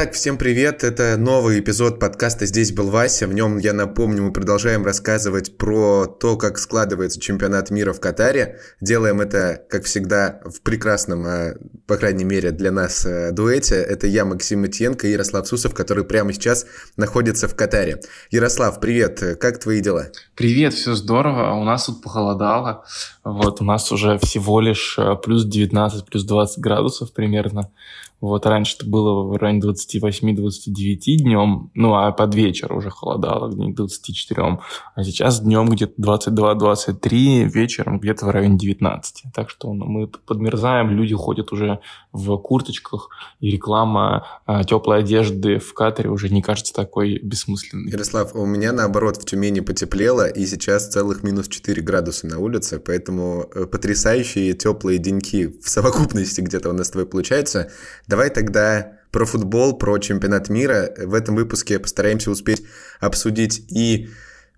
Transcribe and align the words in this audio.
Итак, 0.00 0.14
всем 0.14 0.38
привет! 0.38 0.84
Это 0.84 1.16
новый 1.16 1.58
эпизод 1.58 1.98
подкаста 1.98 2.46
«Здесь 2.46 2.70
был 2.70 2.88
Вася». 2.88 3.26
В 3.26 3.32
нем, 3.34 3.58
я 3.58 3.72
напомню, 3.72 4.22
мы 4.22 4.32
продолжаем 4.32 4.84
рассказывать 4.84 5.58
про 5.58 6.06
то, 6.06 6.36
как 6.36 6.58
складывается 6.58 7.18
чемпионат 7.18 7.70
мира 7.70 7.92
в 7.92 7.98
Катаре. 7.98 8.60
Делаем 8.80 9.20
это, 9.20 9.60
как 9.68 9.86
всегда, 9.86 10.40
в 10.44 10.60
прекрасном, 10.62 11.26
а, 11.26 11.54
по 11.88 11.96
крайней 11.96 12.22
мере, 12.22 12.52
для 12.52 12.70
нас 12.70 13.04
э, 13.04 13.32
дуэте. 13.32 13.74
Это 13.74 14.06
я, 14.06 14.24
Максим 14.24 14.60
Матьенко 14.60 15.08
и 15.08 15.10
Ярослав 15.10 15.48
Сусов, 15.48 15.74
который 15.74 16.04
прямо 16.04 16.32
сейчас 16.32 16.66
находится 16.96 17.48
в 17.48 17.56
Катаре. 17.56 18.00
Ярослав, 18.30 18.78
привет! 18.78 19.20
Как 19.40 19.58
твои 19.58 19.80
дела? 19.80 20.12
Привет, 20.36 20.74
все 20.74 20.94
здорово. 20.94 21.54
У 21.54 21.64
нас 21.64 21.86
тут 21.86 22.04
похолодало. 22.04 22.84
Вот, 23.24 23.60
у 23.60 23.64
нас 23.64 23.90
уже 23.90 24.16
всего 24.18 24.60
лишь 24.60 24.96
э, 24.96 25.16
плюс 25.16 25.44
19, 25.44 26.04
плюс 26.04 26.22
20 26.22 26.60
градусов 26.60 27.12
примерно. 27.12 27.72
Вот 28.20 28.46
раньше 28.46 28.76
это 28.76 28.86
было 28.86 29.22
в 29.22 29.36
районе 29.36 29.60
28-29 29.60 31.16
днем, 31.18 31.70
ну 31.74 31.94
а 31.94 32.10
под 32.10 32.34
вечер 32.34 32.72
уже 32.72 32.90
холодало, 32.90 33.48
где-то 33.48 33.72
24. 33.72 34.58
А 34.94 35.04
сейчас 35.04 35.40
днем 35.40 35.68
где-то 35.68 36.00
22-23, 36.02 37.44
вечером 37.44 38.00
где-то 38.00 38.26
в 38.26 38.30
районе 38.30 38.58
19. 38.58 39.24
Так 39.32 39.50
что 39.50 39.72
ну, 39.72 39.84
мы 39.86 40.08
подмерзаем, 40.08 40.90
люди 40.90 41.14
ходят 41.14 41.52
уже 41.52 41.78
в 42.12 42.36
курточках, 42.38 43.10
и 43.38 43.50
реклама 43.50 44.26
а, 44.46 44.64
теплой 44.64 45.00
одежды 45.00 45.58
в 45.58 45.72
Катаре 45.72 46.10
уже 46.10 46.28
не 46.28 46.42
кажется 46.42 46.74
такой 46.74 47.20
бессмысленной. 47.22 47.92
Ярослав, 47.92 48.34
у 48.34 48.46
меня 48.46 48.72
наоборот 48.72 49.16
в 49.16 49.24
Тюмени 49.24 49.60
потеплело, 49.60 50.28
и 50.28 50.44
сейчас 50.46 50.88
целых 50.88 51.22
минус 51.22 51.46
4 51.46 51.80
градуса 51.82 52.26
на 52.26 52.40
улице, 52.40 52.80
поэтому 52.84 53.48
э, 53.54 53.66
потрясающие 53.66 54.54
теплые 54.54 54.98
деньки 54.98 55.54
в 55.62 55.68
совокупности 55.68 56.40
где-то 56.40 56.70
у 56.70 56.72
нас 56.72 56.88
с 56.88 56.90
тобой 56.90 57.06
получается. 57.06 57.70
Давай 58.08 58.30
тогда 58.30 58.98
про 59.12 59.24
футбол, 59.24 59.78
про 59.78 59.98
чемпионат 59.98 60.48
мира. 60.48 60.92
В 60.96 61.14
этом 61.14 61.36
выпуске 61.36 61.78
постараемся 61.78 62.30
успеть 62.30 62.64
обсудить 63.00 63.70
и 63.70 64.08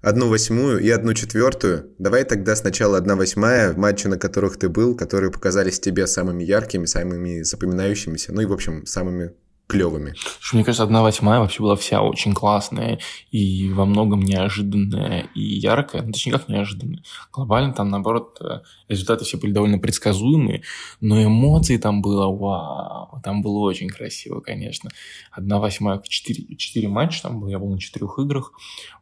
одну 0.00 0.28
восьмую, 0.28 0.78
и 0.78 0.88
одну 0.88 1.14
четвертую. 1.14 1.90
Давай 1.98 2.24
тогда 2.24 2.56
сначала 2.56 2.96
одна 2.96 3.16
восьмая, 3.16 3.74
матчи, 3.74 4.06
на 4.06 4.18
которых 4.18 4.56
ты 4.56 4.68
был, 4.68 4.96
которые 4.96 5.30
показались 5.30 5.80
тебе 5.80 6.06
самыми 6.06 6.42
яркими, 6.42 6.86
самыми 6.86 7.42
запоминающимися, 7.42 8.32
ну 8.32 8.40
и, 8.40 8.46
в 8.46 8.52
общем, 8.52 8.86
самыми 8.86 9.32
клевыми. 9.70 10.14
Мне 10.52 10.64
кажется, 10.64 10.82
одна 10.82 11.02
восьмая 11.02 11.38
вообще 11.38 11.62
была 11.62 11.76
вся 11.76 12.02
очень 12.02 12.34
классная 12.34 12.98
и 13.30 13.70
во 13.72 13.84
многом 13.86 14.20
неожиданная 14.20 15.28
и 15.34 15.40
яркая. 15.40 16.02
Ну, 16.02 16.12
точнее, 16.12 16.32
как 16.32 16.48
неожиданная. 16.48 17.02
Глобально 17.32 17.72
там, 17.72 17.88
наоборот, 17.88 18.38
э, 18.40 18.60
результаты 18.88 19.24
все 19.24 19.38
были 19.38 19.52
довольно 19.52 19.78
предсказуемые, 19.78 20.62
но 21.00 21.22
эмоций 21.22 21.78
там 21.78 22.02
было 22.02 22.26
вау. 22.26 23.20
Там 23.22 23.42
было 23.42 23.60
очень 23.60 23.88
красиво, 23.88 24.40
конечно. 24.40 24.90
Одна 25.30 25.58
восьмая, 25.60 26.02
четыре, 26.06 26.56
четыре 26.56 26.88
матча 26.88 27.22
там 27.22 27.40
было, 27.40 27.48
я 27.48 27.58
был 27.58 27.70
на 27.70 27.78
четырех 27.78 28.18
играх. 28.18 28.52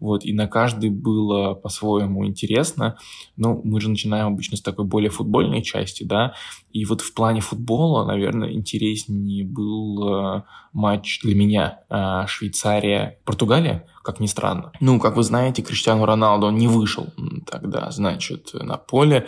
Вот, 0.01 0.25
и 0.25 0.33
на 0.33 0.47
каждый 0.47 0.91
было 0.91 1.55
по-своему 1.55 2.27
интересно. 2.27 2.99
Ну, 3.37 3.61
мы 3.65 3.81
же 3.81 3.89
начинаем 3.89 4.27
обычно 4.29 4.57
с 4.59 4.63
такой 4.63 4.85
более 4.85 5.11
футбольной 5.11 5.63
части, 5.63 6.05
да, 6.05 6.35
и 6.73 6.85
вот 6.85 7.01
в 7.01 7.15
плане 7.15 7.41
футбола, 7.41 8.05
наверное, 8.05 8.53
интереснее 8.53 9.45
был 9.45 10.09
э, 10.09 10.43
матч 10.73 11.21
для 11.23 11.35
меня 11.35 11.81
э, 11.89 12.27
Швейцария-Португалия, 12.27 13.87
как 14.03 14.21
ни 14.21 14.27
странно. 14.27 14.73
Ну, 14.81 15.01
как 15.01 15.17
вы 15.17 15.23
знаете, 15.23 15.63
Криштиану 15.63 16.05
Роналду 16.05 16.51
не 16.51 16.69
вышел 16.69 17.09
тогда, 17.47 17.91
значит, 17.91 18.51
на 18.53 18.77
поле. 18.77 19.27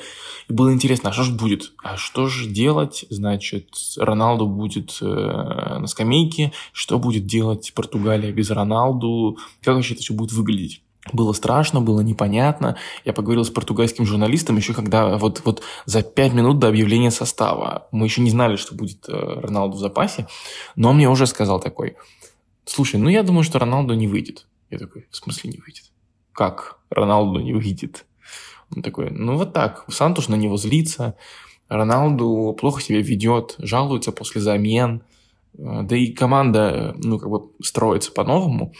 И 0.48 0.52
было 0.52 0.72
интересно, 0.72 1.10
а 1.10 1.12
что 1.12 1.22
же 1.22 1.32
будет? 1.32 1.72
А 1.82 1.96
что 1.96 2.26
же 2.26 2.48
делать? 2.48 3.06
Значит, 3.08 3.70
Роналду 3.96 4.46
будет 4.46 4.98
э, 5.00 5.06
на 5.06 5.86
скамейке. 5.86 6.52
Что 6.72 6.98
будет 6.98 7.26
делать 7.26 7.72
Португалия 7.74 8.32
без 8.32 8.50
Роналду? 8.50 9.38
Как 9.62 9.74
вообще 9.74 9.94
это 9.94 10.02
все 10.02 10.14
будет 10.14 10.32
выглядеть? 10.32 10.82
Было 11.12 11.32
страшно, 11.32 11.80
было 11.80 12.00
непонятно. 12.00 12.76
Я 13.04 13.12
поговорил 13.12 13.44
с 13.44 13.50
португальским 13.50 14.06
журналистом 14.06 14.56
еще 14.56 14.74
когда 14.74 15.16
вот, 15.16 15.42
вот 15.44 15.62
за 15.86 16.02
пять 16.02 16.32
минут 16.32 16.58
до 16.58 16.68
объявления 16.68 17.10
состава. 17.10 17.88
Мы 17.92 18.06
еще 18.06 18.20
не 18.20 18.30
знали, 18.30 18.56
что 18.56 18.74
будет 18.74 19.08
э, 19.08 19.12
Роналду 19.12 19.76
в 19.76 19.80
запасе, 19.80 20.26
но 20.76 20.90
он 20.90 20.96
мне 20.96 21.08
уже 21.08 21.26
сказал 21.26 21.60
такой, 21.60 21.96
слушай, 22.64 22.96
ну 22.96 23.08
я 23.08 23.22
думаю, 23.22 23.44
что 23.44 23.58
Роналду 23.58 23.94
не 23.94 24.06
выйдет. 24.06 24.46
Я 24.70 24.78
такой, 24.78 25.06
в 25.10 25.16
смысле 25.16 25.50
не 25.50 25.58
выйдет? 25.58 25.84
Как 26.32 26.78
Роналду 26.90 27.40
не 27.40 27.52
выйдет? 27.52 28.06
Он 28.74 28.82
такой, 28.82 29.10
ну 29.10 29.36
вот 29.36 29.52
так, 29.52 29.84
Сантуш 29.88 30.28
на 30.28 30.36
него 30.36 30.56
злится, 30.56 31.16
Роналду 31.68 32.56
плохо 32.58 32.80
себя 32.80 33.00
ведет, 33.00 33.56
жалуется 33.58 34.12
после 34.12 34.40
замен, 34.40 35.02
э, 35.54 35.82
да 35.82 35.96
и 35.96 36.12
команда, 36.12 36.94
ну, 36.98 37.18
как 37.18 37.30
бы 37.30 37.50
строится 37.62 38.12
по-новому, 38.12 38.72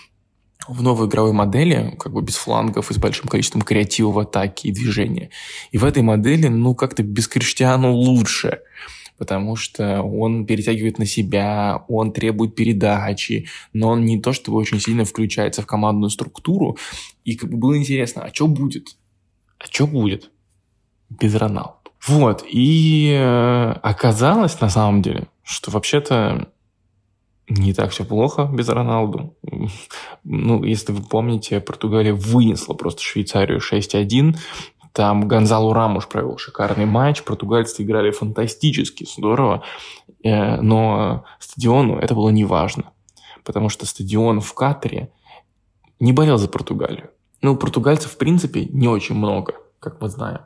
в 0.69 0.83
новой 0.83 1.09
игровой 1.09 1.33
модели, 1.33 1.97
как 1.99 2.13
бы 2.13 2.23
без 2.23 2.37
флангов 2.37 2.91
и 2.91 2.95
с 2.95 2.99
большим 2.99 3.29
количеством 3.29 3.63
креатива 3.63 4.11
в 4.11 4.19
атаке 4.19 4.69
и 4.69 4.73
движения. 4.73 5.31
И 5.71 5.79
в 5.79 5.85
этой 5.85 6.03
модели, 6.03 6.49
ну, 6.49 6.75
как-то 6.75 7.03
без 7.03 7.29
Криштиану 7.29 7.93
лучше, 7.93 8.61
потому 9.19 9.57
что 9.57 10.03
он 10.03 10.47
перетягивает 10.47 10.99
на 10.99 11.07
себя, 11.07 11.85
он 11.89 12.13
требует 12.13 12.55
передачи, 12.55 13.49
но 13.73 13.89
он 13.89 14.05
не 14.05 14.21
то 14.21 14.33
чтобы 14.33 14.59
очень 14.59 14.81
сильно 14.81 15.05
включается 15.05 15.63
в 15.63 15.67
командную 15.67 16.11
структуру. 16.11 16.79
И 17.25 17.37
как 17.37 17.51
бы 17.51 17.57
было 17.57 17.77
интересно, 17.77 18.23
а 18.23 18.35
что 18.35 18.47
будет? 18.47 18.97
А 19.59 19.67
что 19.67 19.87
будет 19.87 20.31
без 21.11 21.35
Роналду? 21.35 21.77
Вот, 22.07 22.45
и 22.51 23.15
э, 23.15 23.73
оказалось 23.83 24.59
на 24.61 24.71
самом 24.71 25.03
деле, 25.03 25.29
что 25.43 25.71
вообще-то 25.71 26.51
не 27.51 27.75
так 27.75 27.91
все 27.91 28.05
плохо 28.05 28.49
без 28.53 28.69
Роналду. 28.69 29.37
Ну, 30.25 30.63
если 30.63 30.93
вы 30.93 31.03
помните, 31.03 31.61
Португалия 31.61 32.15
вынесла 32.15 32.75
просто 32.75 33.03
Швейцарию 33.03 33.59
6-1. 33.59 34.37
Там 34.93 35.29
Гонзалу 35.29 35.73
Рамуш 35.73 36.09
провел 36.09 36.39
шикарный 36.39 36.87
матч. 36.87 37.23
Португальцы 37.23 37.83
играли 37.83 38.13
фантастически 38.13 39.05
здорово. 39.05 39.63
Э, 40.25 40.61
но 40.61 41.25
стадиону 41.39 41.99
это 41.99 42.15
было 42.15 42.29
не 42.31 42.45
важно. 42.45 42.93
Потому 43.45 43.69
что 43.69 43.87
стадион 43.87 44.41
в 44.41 44.55
Катаре 44.55 45.13
не 45.99 46.13
болел 46.13 46.39
за 46.39 46.49
Португалию. 46.49 47.11
Ну, 47.43 47.57
португальцев, 47.57 48.13
в 48.13 48.19
принципе, 48.19 48.67
не 48.67 48.87
очень 48.87 49.15
много, 49.15 49.55
как 49.81 50.01
мы 50.01 50.09
знаем. 50.09 50.41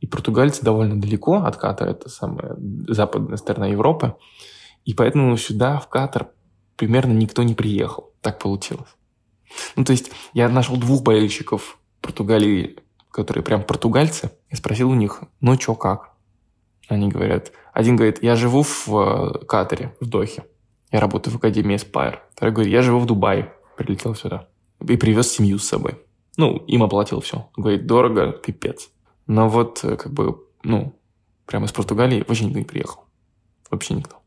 И 0.00 0.06
португальцы 0.06 0.62
довольно 0.62 1.00
далеко 1.00 1.36
от 1.36 1.56
Катара, 1.56 1.90
это 1.90 2.08
самая 2.08 2.56
западная 2.88 3.36
сторона 3.36 3.66
Европы. 3.66 4.14
И 4.84 4.94
поэтому 4.94 5.36
сюда, 5.36 5.78
в 5.78 5.88
Катар, 5.88 6.30
примерно 6.76 7.12
никто 7.12 7.42
не 7.42 7.54
приехал. 7.54 8.12
Так 8.20 8.38
получилось. 8.38 8.88
Ну, 9.76 9.84
то 9.84 9.92
есть 9.92 10.10
я 10.32 10.48
нашел 10.48 10.76
двух 10.76 11.02
болельщиков 11.02 11.78
Португалии, 12.00 12.78
которые 13.10 13.42
прям 13.42 13.62
португальцы, 13.62 14.30
и 14.48 14.56
спросил 14.56 14.90
у 14.90 14.94
них, 14.94 15.22
ну, 15.40 15.56
чё, 15.56 15.74
как? 15.74 16.12
Они 16.88 17.08
говорят, 17.08 17.52
один 17.72 17.96
говорит, 17.96 18.22
я 18.22 18.36
живу 18.36 18.62
в 18.62 18.88
э, 18.88 19.44
Катаре, 19.46 19.94
в 20.00 20.06
Дохе. 20.06 20.44
Я 20.90 21.00
работаю 21.00 21.32
в 21.34 21.36
Академии 21.36 21.76
Aspire. 21.76 22.18
Второй 22.34 22.52
говорит, 22.52 22.72
я 22.72 22.82
живу 22.82 22.98
в 22.98 23.06
Дубае. 23.06 23.52
Прилетел 23.76 24.14
сюда. 24.14 24.48
И 24.80 24.96
привез 24.96 25.30
семью 25.30 25.58
с 25.58 25.68
собой. 25.68 25.98
Ну, 26.36 26.56
им 26.56 26.82
оплатил 26.82 27.20
все. 27.20 27.48
Говорит, 27.56 27.86
дорого, 27.86 28.32
пипец. 28.32 28.90
Но 29.26 29.48
вот, 29.48 29.84
э, 29.84 29.96
как 29.96 30.12
бы, 30.12 30.44
ну, 30.64 30.98
прямо 31.46 31.66
из 31.66 31.72
Португалии 31.72 32.24
вообще 32.26 32.46
никто 32.46 32.58
не 32.58 32.64
приехал. 32.64 33.04
Вообще 33.70 33.94
никто. 33.94 34.19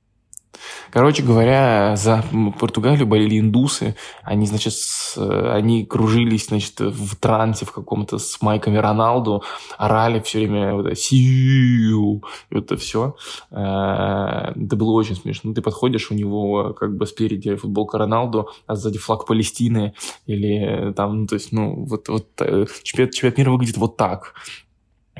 Короче 0.91 1.23
говоря, 1.23 1.95
за 1.95 2.23
Португалию 2.59 3.07
болели 3.07 3.39
индусы. 3.39 3.95
Они, 4.23 4.45
значит, 4.45 4.73
с, 4.73 5.17
они 5.17 5.85
кружились, 5.85 6.47
значит, 6.47 6.79
в 6.79 7.15
трансе 7.15 7.65
в 7.65 7.71
каком-то 7.71 8.19
с 8.19 8.41
майками 8.41 8.77
Роналду, 8.77 9.43
орали 9.77 10.19
все 10.19 10.39
время 10.39 10.73
вот 10.73 10.85
это 10.85 10.95
«Сиу!» 10.95 12.23
и 12.49 12.55
вот 12.55 12.65
это 12.65 12.77
все. 12.77 13.15
Э, 13.51 14.53
это 14.55 14.75
было 14.75 14.91
очень 14.91 15.15
смешно. 15.15 15.53
Ты 15.53 15.61
подходишь, 15.61 16.11
у 16.11 16.13
него 16.13 16.73
как 16.73 16.95
бы 16.95 17.05
спереди 17.07 17.55
футболка 17.55 17.97
Роналду, 17.97 18.49
а 18.67 18.75
сзади 18.75 18.97
флаг 18.97 19.25
Палестины 19.25 19.93
или 20.27 20.93
там, 20.95 21.21
ну, 21.21 21.27
то 21.27 21.35
есть, 21.35 21.51
ну, 21.51 21.85
вот, 21.85 22.07
вот 22.09 22.27
э, 22.39 22.65
чемпионат, 22.83 23.13
чемпионат 23.13 23.37
мира 23.37 23.51
выглядит 23.51 23.77
вот 23.77 23.97
так. 23.97 24.35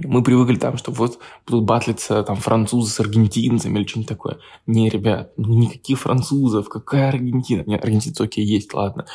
Мы 0.02 0.24
привыкли 0.24 0.56
там, 0.56 0.78
что 0.78 0.92
вот 0.92 1.20
будут 1.48 1.66
батлиться 1.66 2.24
там 2.24 2.36
французы 2.36 2.92
с 2.92 3.00
аргентинцами 3.00 3.78
или 3.78 3.88
что-нибудь 3.88 4.10
такое. 4.10 4.40
Не, 4.66 4.90
ребят, 4.90 5.34
ну 5.38 5.54
никаких 5.54 6.00
французов, 6.00 6.68
какая 6.68 7.10
Аргентина? 7.10 7.64
Нет, 7.68 7.84
аргентинцы 7.84 8.22
окей, 8.22 8.44
есть, 8.44 8.74
ладно. 8.74 9.06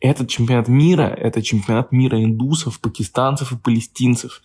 Этот 0.00 0.28
чемпионат 0.28 0.68
мира, 0.68 1.02
это 1.02 1.42
чемпионат 1.42 1.90
мира 1.90 2.22
индусов, 2.22 2.80
пакистанцев 2.80 3.50
и 3.52 3.58
палестинцев. 3.58 4.42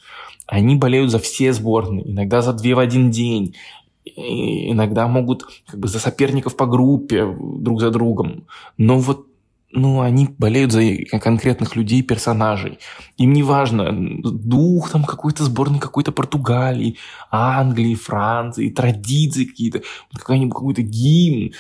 Они 0.47 0.75
болеют 0.75 1.11
за 1.11 1.19
все 1.19 1.53
сборные, 1.53 2.09
иногда 2.09 2.41
за 2.41 2.53
две 2.53 2.73
в 2.73 2.79
один 2.79 3.11
день. 3.11 3.55
И 4.03 4.71
иногда 4.71 5.07
могут 5.07 5.45
как 5.67 5.79
бы 5.79 5.87
за 5.87 5.99
соперников 5.99 6.55
по 6.55 6.65
группе 6.65 7.27
друг 7.39 7.81
за 7.81 7.91
другом. 7.91 8.47
Но 8.77 8.97
вот 8.97 9.26
ну, 9.71 10.01
они 10.01 10.29
болеют 10.37 10.71
за 10.71 10.81
конкретных 11.19 11.75
людей, 11.75 12.01
персонажей. 12.01 12.79
Им 13.17 13.33
не 13.33 13.43
важно, 13.43 13.91
дух 13.91 14.91
там 14.91 15.03
какой-то 15.03 15.43
сборной 15.43 15.79
какой-то 15.79 16.11
Португалии, 16.11 16.97
Англии, 17.29 17.95
Франции, 17.95 18.69
традиции 18.69 19.45
какие-то, 19.45 19.81
какой-то 20.15 20.81
гимн. 20.81 21.53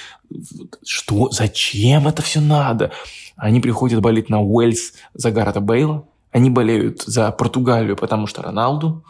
Что, 0.85 1.29
зачем 1.31 2.07
это 2.07 2.21
все 2.21 2.39
надо? 2.39 2.91
Они 3.35 3.59
приходят 3.59 4.01
болеть 4.01 4.29
на 4.29 4.41
Уэльс 4.41 4.93
за 5.13 5.31
Гаррета 5.31 5.59
Бейла, 5.59 6.07
они 6.31 6.49
болеют 6.49 7.01
за 7.03 7.31
Португалию, 7.31 7.95
потому 7.95 8.27
что 8.27 8.41
Роналду, 8.41 9.03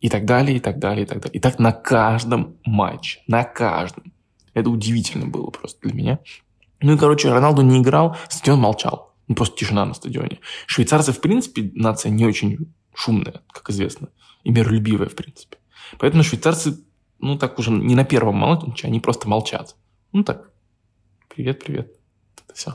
и 0.00 0.08
так 0.08 0.24
далее, 0.24 0.56
и 0.56 0.60
так 0.60 0.78
далее, 0.78 1.04
и 1.04 1.06
так 1.06 1.20
далее. 1.20 1.36
И 1.36 1.40
так 1.40 1.58
на 1.58 1.72
каждом 1.72 2.56
матче, 2.64 3.20
на 3.28 3.44
каждом. 3.44 4.12
Это 4.52 4.68
удивительно 4.68 5.26
было 5.26 5.50
просто 5.50 5.88
для 5.88 5.94
меня. 5.94 6.18
Ну 6.82 6.94
и, 6.94 6.98
короче, 6.98 7.32
Роналду 7.32 7.62
не 7.62 7.78
играл, 7.78 8.16
стадион 8.28 8.60
молчал. 8.60 9.14
Ну, 9.28 9.34
просто 9.34 9.56
тишина 9.56 9.84
на 9.84 9.94
стадионе. 9.94 10.40
Швейцарцы, 10.66 11.12
в 11.12 11.20
принципе, 11.20 11.70
нация 11.74 12.10
не 12.10 12.26
очень 12.26 12.72
шумная, 12.94 13.42
как 13.52 13.70
известно, 13.70 14.08
и 14.44 14.50
миролюбивая, 14.50 15.08
в 15.08 15.14
принципе. 15.14 15.58
Поэтому 15.98 16.22
швейцарцы, 16.22 16.78
ну, 17.18 17.38
так 17.38 17.58
уже 17.58 17.70
не 17.70 17.94
на 17.94 18.04
первом 18.04 18.36
матче, 18.36 18.86
они 18.86 19.00
просто 19.00 19.28
молчат. 19.28 19.76
Ну, 20.12 20.24
так, 20.24 20.50
привет, 21.34 21.64
привет. 21.64 21.92
Это 22.44 22.54
все. 22.54 22.74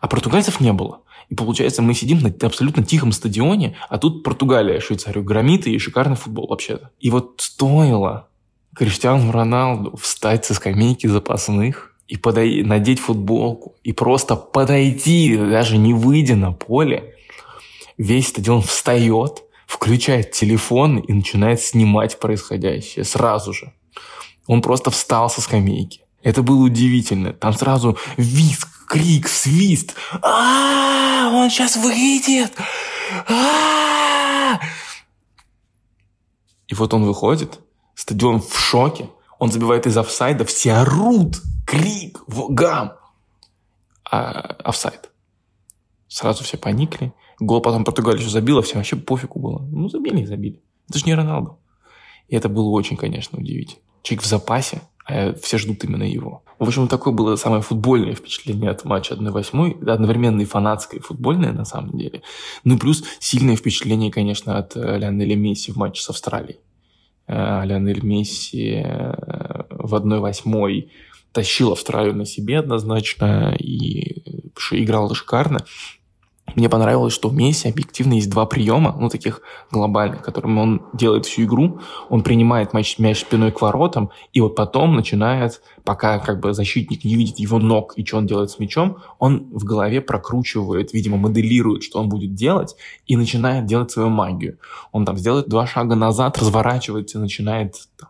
А 0.00 0.06
португальцев 0.06 0.60
не 0.60 0.72
было. 0.72 1.02
И 1.28 1.34
получается, 1.34 1.82
мы 1.82 1.94
сидим 1.94 2.20
на 2.20 2.32
абсолютно 2.46 2.82
тихом 2.82 3.12
стадионе, 3.12 3.76
а 3.88 3.98
тут 3.98 4.22
Португалия 4.22 4.80
Швейцарию 4.80 5.24
громит, 5.24 5.66
и 5.66 5.78
шикарный 5.78 6.16
футбол 6.16 6.48
вообще-то. 6.48 6.90
И 7.00 7.10
вот 7.10 7.34
стоило 7.38 8.28
Криштиану 8.74 9.32
Роналду 9.32 9.96
встать 9.96 10.44
со 10.44 10.54
скамейки 10.54 11.06
запасных 11.06 11.87
и 12.08 12.16
подой... 12.16 12.62
надеть 12.62 12.98
футболку, 12.98 13.76
и 13.84 13.92
просто 13.92 14.34
подойти, 14.34 15.36
даже 15.36 15.76
не 15.76 15.94
выйдя 15.94 16.34
на 16.34 16.52
поле, 16.52 17.14
весь 17.98 18.28
стадион 18.28 18.62
встает, 18.62 19.44
включает 19.66 20.32
телефон 20.32 20.98
и 20.98 21.12
начинает 21.12 21.60
снимать 21.60 22.18
происходящее 22.18 23.04
сразу 23.04 23.52
же. 23.52 23.72
Он 24.46 24.62
просто 24.62 24.90
встал 24.90 25.28
со 25.28 25.42
скамейки. 25.42 26.00
Это 26.22 26.42
было 26.42 26.64
удивительно. 26.64 27.34
Там 27.34 27.52
сразу 27.52 27.98
виск, 28.16 28.86
крик, 28.88 29.28
свист. 29.28 29.94
А, 30.22 31.30
он 31.32 31.50
сейчас 31.50 31.76
выйдет. 31.76 32.52
И 36.68 36.74
вот 36.74 36.94
он 36.94 37.04
выходит, 37.04 37.60
стадион 37.94 38.40
в 38.40 38.58
шоке, 38.58 39.08
он 39.38 39.50
забивает 39.50 39.86
из 39.86 39.96
офсайда, 39.96 40.44
все 40.44 40.72
орут, 40.72 41.40
крик, 41.68 42.22
гам. 42.26 42.94
А, 44.10 44.30
офсайд. 44.64 45.10
Сразу 46.08 46.42
все 46.42 46.56
поникли. 46.56 47.12
Гол 47.38 47.60
потом 47.60 47.84
Португалия 47.84 48.20
еще 48.20 48.30
забила, 48.30 48.62
всем 48.62 48.78
вообще 48.78 48.96
пофигу 48.96 49.38
было. 49.38 49.58
Ну, 49.70 49.90
забили 49.90 50.22
и 50.22 50.26
забили. 50.26 50.62
Это 50.88 50.98
же 50.98 51.04
не 51.04 51.14
Роналду. 51.14 51.58
И 52.28 52.36
это 52.36 52.48
было 52.48 52.70
очень, 52.70 52.96
конечно, 52.96 53.38
удивительно. 53.38 53.82
Человек 54.02 54.24
в 54.24 54.28
запасе, 54.28 54.80
а 55.04 55.34
все 55.34 55.58
ждут 55.58 55.84
именно 55.84 56.04
его. 56.04 56.42
В 56.58 56.66
общем, 56.66 56.88
такое 56.88 57.12
было 57.12 57.36
самое 57.36 57.60
футбольное 57.60 58.14
впечатление 58.14 58.70
от 58.70 58.84
матча 58.86 59.14
1-8, 59.14 59.90
одновременно 59.90 60.40
и 60.40 60.46
фанатское, 60.46 61.00
и 61.00 61.02
футбольное 61.02 61.52
на 61.52 61.66
самом 61.66 61.98
деле. 61.98 62.22
Ну 62.64 62.78
плюс 62.78 63.04
сильное 63.20 63.56
впечатление, 63.56 64.10
конечно, 64.10 64.56
от 64.56 64.74
э, 64.74 64.98
Лионеля 64.98 65.36
Месси 65.36 65.70
в 65.72 65.76
матче 65.76 66.02
с 66.02 66.08
Австралией. 66.08 66.60
Э, 67.26 67.64
Лионель 67.64 68.02
Месси 68.02 68.82
э, 68.84 69.64
в 69.68 69.94
1-8 69.94 70.88
тащил 71.32 71.72
Австралию 71.72 72.14
на 72.14 72.24
себе 72.24 72.58
однозначно 72.58 73.54
и 73.58 74.22
играл 74.72 75.12
шикарно. 75.14 75.64
Мне 76.54 76.68
понравилось, 76.68 77.12
что 77.12 77.28
у 77.28 77.32
Месси 77.32 77.68
объективно 77.68 78.14
есть 78.14 78.30
два 78.30 78.46
приема, 78.46 78.96
ну, 78.98 79.08
таких 79.08 79.42
глобальных, 79.70 80.22
которыми 80.22 80.58
он 80.58 80.82
делает 80.92 81.26
всю 81.26 81.44
игру. 81.44 81.80
Он 82.08 82.22
принимает 82.22 82.72
мяч, 82.72 82.98
мяч 82.98 83.20
спиной 83.20 83.52
к 83.52 83.60
воротам, 83.60 84.10
и 84.32 84.40
вот 84.40 84.56
потом 84.56 84.96
начинает, 84.96 85.60
пока 85.84 86.18
как 86.18 86.40
бы 86.40 86.54
защитник 86.54 87.04
не 87.04 87.14
видит 87.16 87.38
его 87.38 87.58
ног 87.58 87.92
и 87.96 88.04
что 88.04 88.18
он 88.18 88.26
делает 88.26 88.50
с 88.50 88.58
мячом, 88.58 88.98
он 89.18 89.48
в 89.52 89.64
голове 89.64 90.00
прокручивает, 90.00 90.92
видимо, 90.92 91.16
моделирует, 91.16 91.82
что 91.82 92.00
он 92.00 92.08
будет 92.08 92.34
делать, 92.34 92.76
и 93.06 93.16
начинает 93.16 93.66
делать 93.66 93.90
свою 93.90 94.08
магию. 94.08 94.58
Он 94.92 95.04
там 95.04 95.18
сделает 95.18 95.48
два 95.48 95.66
шага 95.66 95.96
назад, 95.96 96.38
разворачивается 96.38 97.18
и 97.18 97.20
начинает 97.20 97.74
там, 97.98 98.07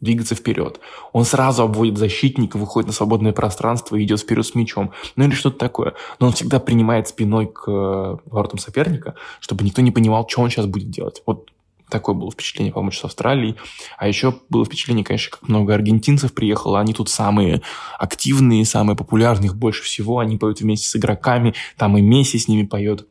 двигаться 0.00 0.34
вперед. 0.34 0.80
Он 1.12 1.24
сразу 1.24 1.62
обводит 1.62 1.98
защитника, 1.98 2.56
выходит 2.56 2.86
на 2.86 2.92
свободное 2.92 3.32
пространство 3.32 3.96
и 3.96 4.04
идет 4.04 4.20
вперед 4.20 4.46
с 4.46 4.54
мячом. 4.54 4.92
Ну 5.16 5.24
или 5.24 5.34
что-то 5.34 5.58
такое. 5.58 5.94
Но 6.20 6.28
он 6.28 6.32
всегда 6.32 6.60
принимает 6.60 7.08
спиной 7.08 7.46
к 7.46 7.64
э, 7.68 8.16
воротам 8.26 8.58
соперника, 8.58 9.14
чтобы 9.40 9.64
никто 9.64 9.82
не 9.82 9.90
понимал, 9.90 10.28
что 10.28 10.42
он 10.42 10.50
сейчас 10.50 10.66
будет 10.66 10.90
делать. 10.90 11.22
Вот 11.26 11.50
такое 11.88 12.14
было 12.14 12.30
впечатление, 12.30 12.72
по-моему, 12.72 12.92
с 12.92 13.04
Австралией. 13.04 13.56
А 13.96 14.06
еще 14.06 14.34
было 14.48 14.64
впечатление, 14.64 15.04
конечно, 15.04 15.32
как 15.32 15.48
много 15.48 15.74
аргентинцев 15.74 16.32
приехало. 16.32 16.80
Они 16.80 16.94
тут 16.94 17.08
самые 17.08 17.62
активные, 17.98 18.64
самые 18.64 18.96
популярные, 18.96 19.46
их 19.46 19.56
больше 19.56 19.82
всего. 19.82 20.18
Они 20.18 20.36
поют 20.36 20.60
вместе 20.60 20.86
с 20.86 20.96
игроками. 20.96 21.54
Там 21.76 21.96
и 21.96 22.02
Месси 22.02 22.38
с 22.38 22.48
ними 22.48 22.66
поет 22.66 23.06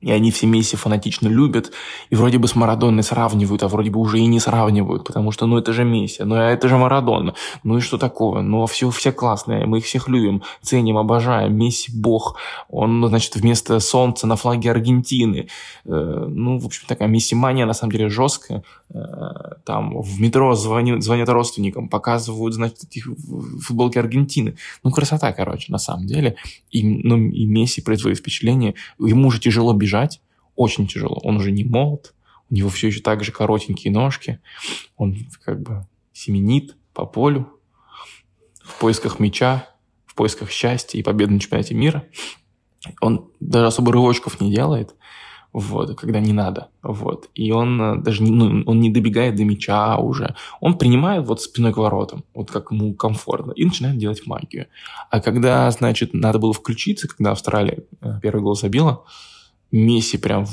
и 0.00 0.10
они 0.10 0.30
все 0.30 0.46
Месси 0.46 0.76
фанатично 0.76 1.28
любят, 1.28 1.72
и 2.08 2.14
вроде 2.14 2.38
бы 2.38 2.48
с 2.48 2.54
Марадонной 2.54 3.02
сравнивают, 3.02 3.62
а 3.62 3.68
вроде 3.68 3.90
бы 3.90 4.00
уже 4.00 4.18
и 4.18 4.26
не 4.26 4.40
сравнивают, 4.40 5.04
потому 5.04 5.30
что, 5.30 5.46
ну, 5.46 5.58
это 5.58 5.72
же 5.72 5.84
Месси, 5.84 6.22
ну, 6.22 6.36
это 6.36 6.68
же 6.68 6.76
Марадона, 6.76 7.34
ну, 7.64 7.78
и 7.78 7.80
что 7.80 7.98
такого, 7.98 8.40
ну, 8.40 8.66
все, 8.66 8.90
все 8.90 9.12
классные, 9.12 9.66
мы 9.66 9.78
их 9.78 9.84
всех 9.84 10.08
любим, 10.08 10.42
ценим, 10.62 10.96
обожаем, 10.96 11.56
Месси 11.56 11.92
бог, 11.92 12.36
он, 12.68 13.06
значит, 13.08 13.36
вместо 13.36 13.78
солнца 13.80 14.26
на 14.26 14.36
флаге 14.36 14.70
Аргентины, 14.70 15.48
э, 15.84 16.26
ну, 16.28 16.58
в 16.58 16.66
общем, 16.66 16.84
такая 16.86 17.08
Месси-мания, 17.08 17.66
на 17.66 17.74
самом 17.74 17.92
деле, 17.92 18.08
жесткая, 18.08 18.62
там, 19.64 20.00
в 20.00 20.20
метро 20.20 20.54
звонят, 20.54 21.02
звонят 21.02 21.28
родственникам, 21.28 21.88
показывают, 21.88 22.54
значит, 22.54 22.84
их 22.90 23.08
футболки 23.62 23.98
Аргентины, 23.98 24.56
ну, 24.82 24.90
красота, 24.90 25.32
короче, 25.32 25.70
на 25.70 25.78
самом 25.78 26.06
деле, 26.06 26.36
и, 26.70 26.82
ну, 26.82 27.16
и 27.16 27.46
Месси 27.46 27.82
производит 27.82 28.18
впечатление, 28.18 28.74
ему 28.98 29.28
уже 29.28 29.40
тяжело 29.40 29.72
бежать 29.72 30.20
очень 30.56 30.86
тяжело. 30.86 31.18
Он 31.22 31.36
уже 31.36 31.52
не 31.52 31.64
молод, 31.64 32.14
у 32.50 32.54
него 32.54 32.68
все 32.68 32.88
еще 32.88 33.00
так 33.00 33.24
же 33.24 33.32
коротенькие 33.32 33.92
ножки, 33.92 34.40
он 34.96 35.16
как 35.42 35.62
бы 35.62 35.86
семенит 36.12 36.76
по 36.92 37.06
полю 37.06 37.48
в 38.62 38.78
поисках 38.78 39.20
мяча, 39.20 39.68
в 40.04 40.14
поисках 40.14 40.50
счастья 40.50 40.98
и 40.98 41.02
победы 41.02 41.32
на 41.32 41.40
чемпионате 41.40 41.74
мира. 41.74 42.04
Он 43.00 43.30
даже 43.40 43.66
особо 43.66 43.92
рывочков 43.92 44.40
не 44.40 44.52
делает, 44.52 44.94
вот, 45.52 45.98
когда 45.98 46.20
не 46.20 46.32
надо, 46.32 46.68
вот. 46.82 47.28
И 47.34 47.50
он 47.50 47.80
э, 47.80 47.96
даже 48.00 48.22
не, 48.22 48.30
ну, 48.30 48.62
он 48.66 48.80
не 48.80 48.90
добегает 48.90 49.34
до 49.34 49.44
мяча 49.44 49.96
уже. 49.96 50.36
Он 50.60 50.78
принимает 50.78 51.26
вот 51.26 51.42
спиной 51.42 51.72
к 51.72 51.76
воротам, 51.76 52.24
вот 52.34 52.50
как 52.50 52.70
ему 52.70 52.94
комфортно, 52.94 53.52
и 53.52 53.64
начинает 53.64 53.98
делать 53.98 54.26
магию. 54.26 54.66
А 55.10 55.20
когда, 55.20 55.70
значит, 55.70 56.14
надо 56.14 56.38
было 56.38 56.52
включиться, 56.52 57.08
когда 57.08 57.32
Австралия 57.32 57.84
э, 58.00 58.20
первый 58.22 58.42
гол 58.42 58.54
забила, 58.54 59.04
Месси 59.72 60.18
прям 60.18 60.46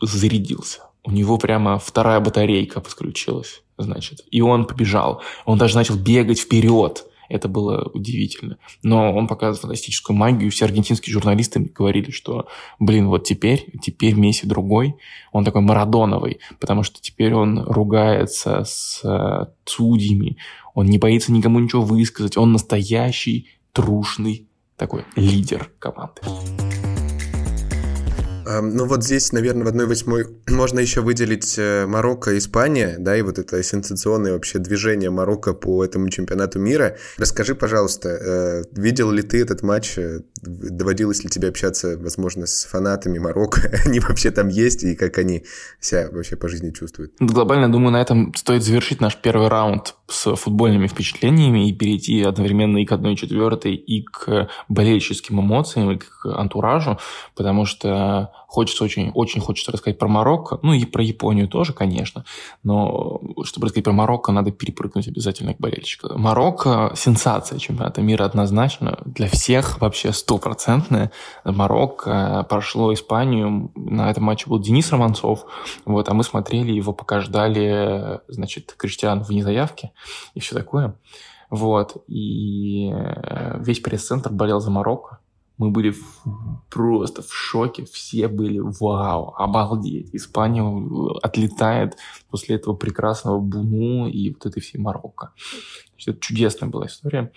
зарядился. 0.00 0.80
У 1.04 1.10
него 1.10 1.38
прямо 1.38 1.78
вторая 1.78 2.20
батарейка 2.20 2.80
подключилась, 2.80 3.62
значит. 3.78 4.20
И 4.30 4.40
он 4.40 4.66
побежал. 4.66 5.22
Он 5.44 5.58
даже 5.58 5.76
начал 5.76 5.96
бегать 5.96 6.40
вперед. 6.40 7.06
Это 7.32 7.48
было 7.48 7.90
удивительно. 7.94 8.58
Но 8.82 9.10
он 9.14 9.26
показывает 9.26 9.62
фантастическую 9.62 10.14
магию. 10.14 10.50
Все 10.50 10.66
аргентинские 10.66 11.14
журналисты 11.14 11.60
говорили, 11.60 12.10
что, 12.10 12.46
блин, 12.78 13.08
вот 13.08 13.24
теперь, 13.24 13.66
теперь 13.80 14.14
Месси 14.14 14.46
другой. 14.46 14.96
Он 15.32 15.42
такой 15.42 15.62
марадоновый, 15.62 16.40
потому 16.60 16.82
что 16.82 17.00
теперь 17.00 17.32
он 17.32 17.60
ругается 17.64 18.64
с 18.66 19.00
э, 19.02 19.46
судьями. 19.64 20.36
Он 20.74 20.84
не 20.86 20.98
боится 20.98 21.32
никому 21.32 21.58
ничего 21.58 21.80
высказать. 21.80 22.36
Он 22.36 22.52
настоящий, 22.52 23.48
трушный 23.72 24.46
такой 24.76 25.04
лидер 25.16 25.70
команды. 25.78 26.20
Ну 28.44 28.86
вот 28.86 29.04
здесь, 29.04 29.32
наверное, 29.32 29.64
в 29.64 29.74
1-8 29.74 30.26
можно 30.50 30.80
еще 30.80 31.00
выделить 31.00 31.54
э, 31.58 31.86
Марокко 31.86 32.36
Испания, 32.36 32.96
да, 32.98 33.16
и 33.16 33.22
вот 33.22 33.38
это 33.38 33.62
сенсационное 33.62 34.32
вообще 34.32 34.58
движение 34.58 35.10
Марокко 35.10 35.52
по 35.52 35.84
этому 35.84 36.08
чемпионату 36.08 36.58
мира. 36.58 36.96
Расскажи, 37.18 37.54
пожалуйста, 37.54 38.08
э, 38.08 38.62
видел 38.72 39.10
ли 39.10 39.22
ты 39.22 39.40
этот 39.40 39.62
матч? 39.62 39.96
Э, 39.96 40.20
доводилось 40.42 41.22
ли 41.24 41.30
тебе 41.30 41.48
общаться, 41.48 41.96
возможно, 41.96 42.46
с 42.46 42.64
фанатами 42.64 43.18
Марокко? 43.18 43.70
Они 43.86 44.00
вообще 44.00 44.30
там 44.30 44.48
есть, 44.48 44.82
и 44.82 44.96
как 44.96 45.18
они 45.18 45.44
себя 45.80 46.08
вообще 46.10 46.36
по 46.36 46.48
жизни 46.48 46.70
чувствуют? 46.70 47.12
Глобально, 47.20 47.70
думаю, 47.70 47.92
на 47.92 48.00
этом 48.00 48.34
стоит 48.34 48.62
завершить 48.62 49.00
наш 49.00 49.16
первый 49.16 49.48
раунд 49.48 49.94
с 50.08 50.34
футбольными 50.34 50.86
впечатлениями 50.86 51.68
и 51.68 51.72
перейти 51.72 52.22
одновременно 52.22 52.78
и 52.78 52.84
к 52.84 52.92
1-4, 52.92 53.70
и 53.70 54.02
к 54.02 54.48
болельческим 54.68 55.40
эмоциям, 55.40 55.92
и 55.92 55.98
к 55.98 56.26
антуражу, 56.26 56.98
потому 57.34 57.64
что 57.64 58.31
хочется 58.46 58.84
очень, 58.84 59.10
очень 59.14 59.40
хочется 59.40 59.72
рассказать 59.72 59.98
про 59.98 60.08
Марокко, 60.08 60.58
ну 60.62 60.72
и 60.72 60.84
про 60.84 61.02
Японию 61.02 61.48
тоже, 61.48 61.72
конечно, 61.72 62.24
но 62.62 63.20
чтобы 63.44 63.66
рассказать 63.66 63.84
про 63.84 63.92
Марокко, 63.92 64.32
надо 64.32 64.50
перепрыгнуть 64.50 65.08
обязательно 65.08 65.54
к 65.54 65.58
болельщику. 65.58 66.16
Марокко– 66.18 66.92
сенсация 66.96 67.58
чемпионата 67.58 68.02
мира 68.02 68.24
однозначно, 68.24 68.98
для 69.04 69.28
всех 69.28 69.80
вообще 69.80 70.12
стопроцентная. 70.12 71.10
Марокко 71.44 72.46
прошло 72.48 72.92
Испанию, 72.92 73.70
на 73.74 74.10
этом 74.10 74.24
матче 74.24 74.48
был 74.48 74.58
Денис 74.58 74.90
Романцов, 74.90 75.46
вот, 75.84 76.08
а 76.08 76.14
мы 76.14 76.24
смотрели 76.24 76.72
его, 76.72 76.92
пока 76.92 77.20
ждали, 77.20 78.20
значит, 78.28 78.74
Криштиан 78.76 79.22
вне 79.22 79.42
заявки 79.42 79.92
и 80.34 80.40
все 80.40 80.54
такое. 80.54 80.96
Вот, 81.50 82.02
и 82.08 82.90
э, 82.90 83.58
весь 83.60 83.80
пресс-центр 83.80 84.30
болел 84.30 84.60
за 84.60 84.70
Марокко, 84.70 85.18
мы 85.58 85.70
были 85.70 85.94
просто 86.70 87.22
в 87.22 87.32
шоке, 87.32 87.84
все 87.84 88.28
были 88.28 88.58
вау, 88.58 89.34
обалдеть. 89.36 90.10
Испания 90.12 90.62
отлетает 91.22 91.96
после 92.30 92.56
этого 92.56 92.74
прекрасного 92.74 93.38
Буну 93.38 94.08
и 94.08 94.32
вот 94.32 94.46
этой 94.46 94.60
всей 94.60 94.78
Марокко. 94.78 95.32
Это 96.04 96.18
чудесная 96.18 96.68
была 96.68 96.86
история. 96.86 97.32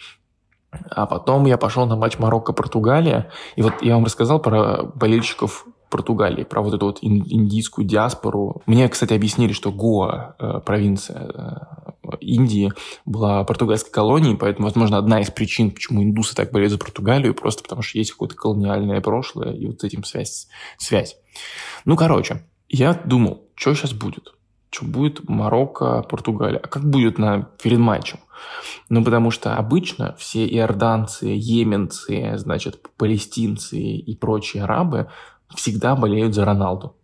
А 0.71 1.05
потом 1.05 1.45
я 1.45 1.57
пошел 1.57 1.85
на 1.85 1.95
матч 1.95 2.17
Марокко-Португалия. 2.17 3.31
И 3.55 3.61
вот 3.61 3.81
я 3.81 3.95
вам 3.95 4.05
рассказал 4.05 4.41
про 4.41 4.83
болельщиков 4.83 5.65
Португалии, 5.89 6.43
про 6.43 6.61
вот 6.61 6.73
эту 6.73 6.87
вот 6.87 6.99
индийскую 7.01 7.85
диаспору. 7.85 8.61
Мне, 8.65 8.89
кстати, 8.89 9.13
объяснили, 9.13 9.53
что 9.53 9.71
Гоа, 9.71 10.35
э, 10.39 10.59
провинция 10.65 11.21
э, 11.21 11.91
Индии, 12.19 12.71
была 13.05 13.43
португальской 13.43 13.91
колонией, 13.91 14.37
поэтому, 14.37 14.67
возможно, 14.67 14.97
одна 14.97 15.21
из 15.21 15.31
причин, 15.31 15.71
почему 15.71 16.03
индусы 16.03 16.35
так 16.35 16.51
болеют 16.51 16.71
за 16.71 16.77
Португалию, 16.77 17.33
просто 17.33 17.63
потому 17.63 17.81
что 17.81 17.97
есть 17.97 18.11
какое-то 18.11 18.35
колониальное 18.35 19.01
прошлое 19.01 19.53
и 19.53 19.67
вот 19.67 19.81
с 19.81 19.83
этим 19.83 20.03
связь. 20.03 20.47
связь. 20.77 21.17
Ну, 21.85 21.95
короче, 21.95 22.45
я 22.69 22.93
думал, 22.93 23.43
что 23.55 23.73
сейчас 23.73 23.93
будет? 23.93 24.33
Что 24.69 24.85
будет 24.85 25.29
Марокко, 25.29 26.01
Португалия? 26.03 26.59
А 26.59 26.67
как 26.67 26.83
будет 26.83 27.17
на, 27.17 27.43
перед 27.61 27.79
матчем? 27.79 28.19
Ну, 28.89 29.03
потому 29.03 29.31
что 29.31 29.55
обычно 29.55 30.15
все 30.17 30.45
иорданцы, 30.45 31.27
йеменцы, 31.27 32.33
значит, 32.37 32.81
палестинцы 32.97 33.77
и 33.77 34.15
прочие 34.15 34.63
арабы 34.63 35.09
всегда 35.55 35.95
болеют 35.95 36.33
за 36.33 36.45
Роналду. 36.45 36.95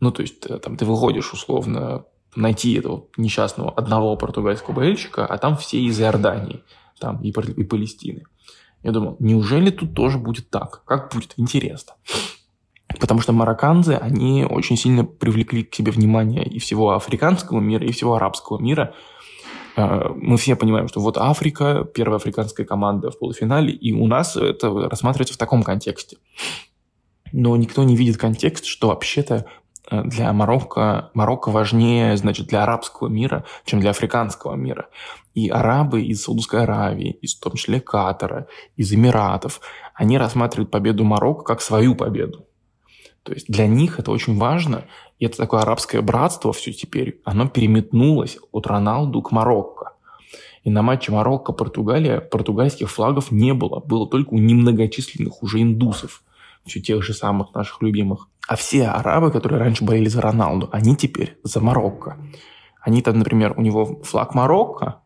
Ну, 0.00 0.12
то 0.12 0.22
есть, 0.22 0.46
э, 0.46 0.58
там, 0.58 0.76
ты 0.76 0.84
выходишь, 0.84 1.32
условно, 1.32 2.04
найти 2.36 2.74
этого 2.74 3.06
несчастного 3.16 3.70
одного 3.72 4.16
португальского 4.16 4.74
болельщика, 4.74 5.26
а 5.26 5.38
там 5.38 5.56
все 5.56 5.80
из 5.80 6.00
Иордании, 6.00 6.62
там, 7.00 7.20
и, 7.22 7.28
и 7.30 7.64
Палестины. 7.64 8.24
Я 8.82 8.92
думал, 8.92 9.16
неужели 9.18 9.70
тут 9.70 9.94
тоже 9.94 10.18
будет 10.18 10.50
так? 10.50 10.82
Как 10.84 11.12
будет? 11.12 11.34
Интересно. 11.36 11.94
Потому 13.00 13.20
что 13.20 13.32
марокканцы, 13.32 13.90
они 13.90 14.46
очень 14.48 14.76
сильно 14.76 15.04
привлекли 15.04 15.64
к 15.64 15.74
себе 15.74 15.92
внимание 15.92 16.44
и 16.44 16.58
всего 16.58 16.92
африканского 16.92 17.60
мира, 17.60 17.86
и 17.86 17.92
всего 17.92 18.14
арабского 18.14 18.58
мира. 18.58 18.94
Э, 19.76 20.08
мы 20.14 20.36
все 20.38 20.56
понимаем, 20.56 20.88
что 20.88 21.00
вот 21.00 21.18
Африка, 21.18 21.86
первая 21.92 22.18
африканская 22.18 22.64
команда 22.64 23.10
в 23.10 23.18
полуфинале, 23.18 23.72
и 23.72 23.92
у 23.92 24.06
нас 24.06 24.36
это 24.36 24.70
рассматривается 24.88 25.34
в 25.34 25.38
таком 25.38 25.62
контексте 25.62 26.18
но 27.32 27.56
никто 27.56 27.82
не 27.84 27.96
видит 27.96 28.16
контекст, 28.16 28.64
что 28.64 28.88
вообще-то 28.88 29.46
для 29.90 30.32
Марокко, 30.32 31.10
Марокко 31.14 31.50
важнее, 31.50 32.16
значит, 32.16 32.46
для 32.48 32.62
арабского 32.62 33.08
мира, 33.08 33.44
чем 33.64 33.80
для 33.80 33.90
африканского 33.90 34.54
мира. 34.54 34.88
И 35.34 35.48
арабы 35.48 36.02
из 36.02 36.22
Саудовской 36.22 36.62
Аравии, 36.62 37.12
из 37.22 37.36
в 37.36 37.40
том 37.40 37.54
числе 37.54 37.80
Катара, 37.80 38.48
из 38.76 38.92
Эмиратов, 38.92 39.60
они 39.94 40.18
рассматривают 40.18 40.70
победу 40.70 41.04
Марокко 41.04 41.44
как 41.44 41.62
свою 41.62 41.94
победу. 41.94 42.46
То 43.22 43.32
есть 43.32 43.46
для 43.48 43.66
них 43.66 43.98
это 43.98 44.10
очень 44.10 44.38
важно, 44.38 44.84
и 45.18 45.26
это 45.26 45.36
такое 45.36 45.60
арабское 45.60 46.02
братство 46.02 46.52
все 46.52 46.72
теперь, 46.72 47.20
оно 47.24 47.48
переметнулось 47.48 48.38
от 48.52 48.66
Роналду 48.66 49.22
к 49.22 49.32
Марокко. 49.32 49.92
И 50.64 50.70
на 50.70 50.82
матче 50.82 51.12
Марокко-Португалия 51.12 52.20
португальских 52.20 52.90
флагов 52.90 53.30
не 53.30 53.54
было, 53.54 53.80
было 53.80 54.06
только 54.08 54.34
у 54.34 54.38
немногочисленных 54.38 55.42
уже 55.42 55.62
индусов– 55.62 56.22
все 56.68 56.80
тех 56.80 57.02
же 57.02 57.14
самых 57.14 57.54
наших 57.54 57.82
любимых. 57.82 58.28
А 58.46 58.56
все 58.56 58.86
арабы, 58.86 59.30
которые 59.30 59.60
раньше 59.60 59.84
болели 59.84 60.08
за 60.08 60.20
Роналду, 60.20 60.68
они 60.72 60.96
теперь 60.96 61.38
за 61.42 61.60
Марокко. 61.60 62.16
Они 62.80 63.02
там, 63.02 63.18
например, 63.18 63.54
у 63.56 63.60
него 63.60 64.00
флаг 64.02 64.34
Марокко 64.34 65.02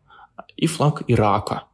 и 0.57 0.67
флаг 0.67 1.03
Ирака. 1.09 1.65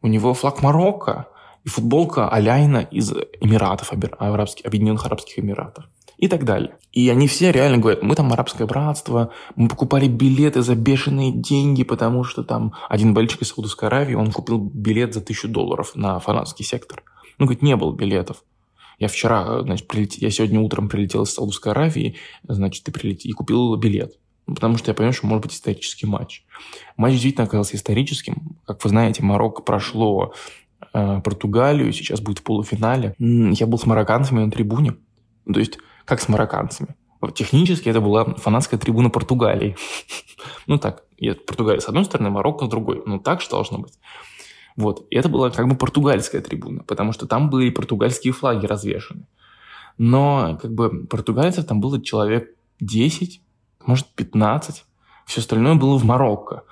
У 0.00 0.06
него 0.06 0.34
флаг 0.34 0.62
Марокко 0.62 1.28
и 1.64 1.68
футболка 1.68 2.28
Аляйна 2.28 2.78
из 2.78 3.12
Эмиратов, 3.40 3.92
Арабских, 4.18 4.64
Объединенных 4.64 5.04
Арабских 5.04 5.38
Эмиратов 5.38 5.84
и 6.22 6.28
так 6.28 6.44
далее. 6.44 6.76
И 6.92 7.08
они 7.10 7.26
все 7.26 7.50
реально 7.50 7.78
говорят, 7.78 8.04
мы 8.04 8.14
там 8.14 8.32
арабское 8.32 8.64
братство, 8.64 9.32
мы 9.56 9.68
покупали 9.68 10.06
билеты 10.06 10.62
за 10.62 10.76
бешеные 10.76 11.32
деньги, 11.32 11.82
потому 11.82 12.22
что 12.22 12.44
там 12.44 12.74
один 12.88 13.12
болельщик 13.12 13.42
из 13.42 13.48
Саудовской 13.48 13.88
Аравии, 13.88 14.14
он 14.14 14.30
купил 14.30 14.58
билет 14.58 15.14
за 15.14 15.20
тысячу 15.20 15.48
долларов 15.48 15.96
на 15.96 16.20
фанатский 16.20 16.64
сектор. 16.64 17.02
Ну, 17.38 17.46
говорит, 17.46 17.62
не 17.62 17.74
было 17.74 17.92
билетов. 17.92 18.44
Я 19.02 19.08
вчера, 19.08 19.62
значит, 19.62 19.88
прилетел, 19.88 20.20
я 20.20 20.30
сегодня 20.30 20.60
утром 20.60 20.88
прилетел 20.88 21.24
из 21.24 21.34
Саудовской 21.34 21.72
Аравии, 21.72 22.14
значит, 22.44 22.86
и, 22.86 22.92
прилетел, 22.92 23.32
и 23.32 23.34
купил 23.34 23.74
билет. 23.74 24.12
Ну, 24.46 24.54
потому 24.54 24.78
что 24.78 24.92
я 24.92 24.94
понимаю, 24.94 25.12
что 25.12 25.26
может 25.26 25.42
быть 25.42 25.54
исторический 25.54 26.06
матч. 26.06 26.44
Матч 26.96 27.14
действительно 27.14 27.46
оказался 27.46 27.74
историческим. 27.74 28.56
Как 28.64 28.84
вы 28.84 28.90
знаете, 28.90 29.24
Марокко 29.24 29.60
прошло 29.60 30.34
э, 30.94 31.20
Португалию, 31.20 31.92
сейчас 31.92 32.20
будет 32.20 32.38
в 32.38 32.42
полуфинале. 32.44 33.16
Я 33.18 33.66
был 33.66 33.76
с 33.76 33.86
марокканцами 33.86 34.38
на 34.44 34.52
трибуне. 34.52 34.94
То 35.52 35.58
есть, 35.58 35.78
как 36.04 36.20
с 36.20 36.28
марокканцами? 36.28 36.94
Технически 37.34 37.88
это 37.88 38.00
была 38.00 38.24
фанатская 38.36 38.78
трибуна 38.78 39.10
Португалии. 39.10 39.74
ну 40.68 40.78
так, 40.78 41.02
Португалия 41.44 41.80
с 41.80 41.88
одной 41.88 42.04
стороны, 42.04 42.30
Марокко 42.30 42.66
с 42.66 42.68
другой. 42.68 43.02
Ну 43.04 43.18
так 43.18 43.40
же 43.40 43.48
должно 43.48 43.78
быть. 43.78 43.94
Вот. 44.76 45.06
И 45.10 45.16
это 45.16 45.28
была 45.28 45.50
как 45.50 45.68
бы 45.68 45.76
португальская 45.76 46.40
трибуна, 46.40 46.82
потому 46.84 47.12
что 47.12 47.26
там 47.26 47.50
были 47.50 47.70
португальские 47.70 48.32
флаги 48.32 48.66
развешаны. 48.66 49.26
Но 49.98 50.58
как 50.60 50.72
бы 50.72 51.06
португальцев 51.06 51.66
там 51.66 51.80
было 51.80 52.02
человек 52.02 52.54
10, 52.80 53.42
может 53.86 54.08
15. 54.14 54.84
Все 55.26 55.40
остальное 55.40 55.74
было 55.74 55.98
в 55.98 56.04
Марокко. 56.04 56.64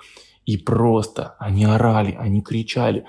И 0.45 0.57
просто 0.57 1.35
они 1.39 1.65
орали, 1.65 2.17
они 2.19 2.41
кричали. 2.41 3.05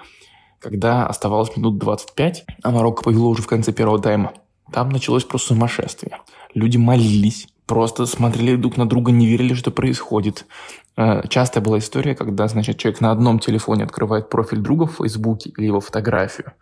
Когда 0.58 1.06
оставалось 1.06 1.56
минут 1.56 1.78
25, 1.78 2.44
а 2.62 2.70
Марокко 2.70 3.02
повело 3.02 3.30
уже 3.30 3.42
в 3.42 3.46
конце 3.46 3.72
первого 3.72 4.00
тайма, 4.00 4.32
там 4.70 4.90
началось 4.90 5.24
просто 5.24 5.48
сумасшествие. 5.48 6.18
Люди 6.54 6.76
молились, 6.76 7.48
просто 7.66 8.06
смотрели 8.06 8.56
друг 8.56 8.76
на 8.76 8.88
друга, 8.88 9.12
не 9.12 9.26
верили, 9.26 9.54
что 9.54 9.70
происходит. 9.70 10.46
Э, 10.96 11.26
частая 11.28 11.62
была 11.62 11.78
история, 11.78 12.14
когда, 12.14 12.48
значит, 12.48 12.78
человек 12.78 13.00
на 13.00 13.10
одном 13.10 13.38
телефоне 13.38 13.84
открывает 13.84 14.28
профиль 14.28 14.58
друга 14.58 14.86
в 14.86 14.96
Фейсбуке 14.96 15.52
или 15.56 15.66
его 15.66 15.80
фотографию, 15.80 16.52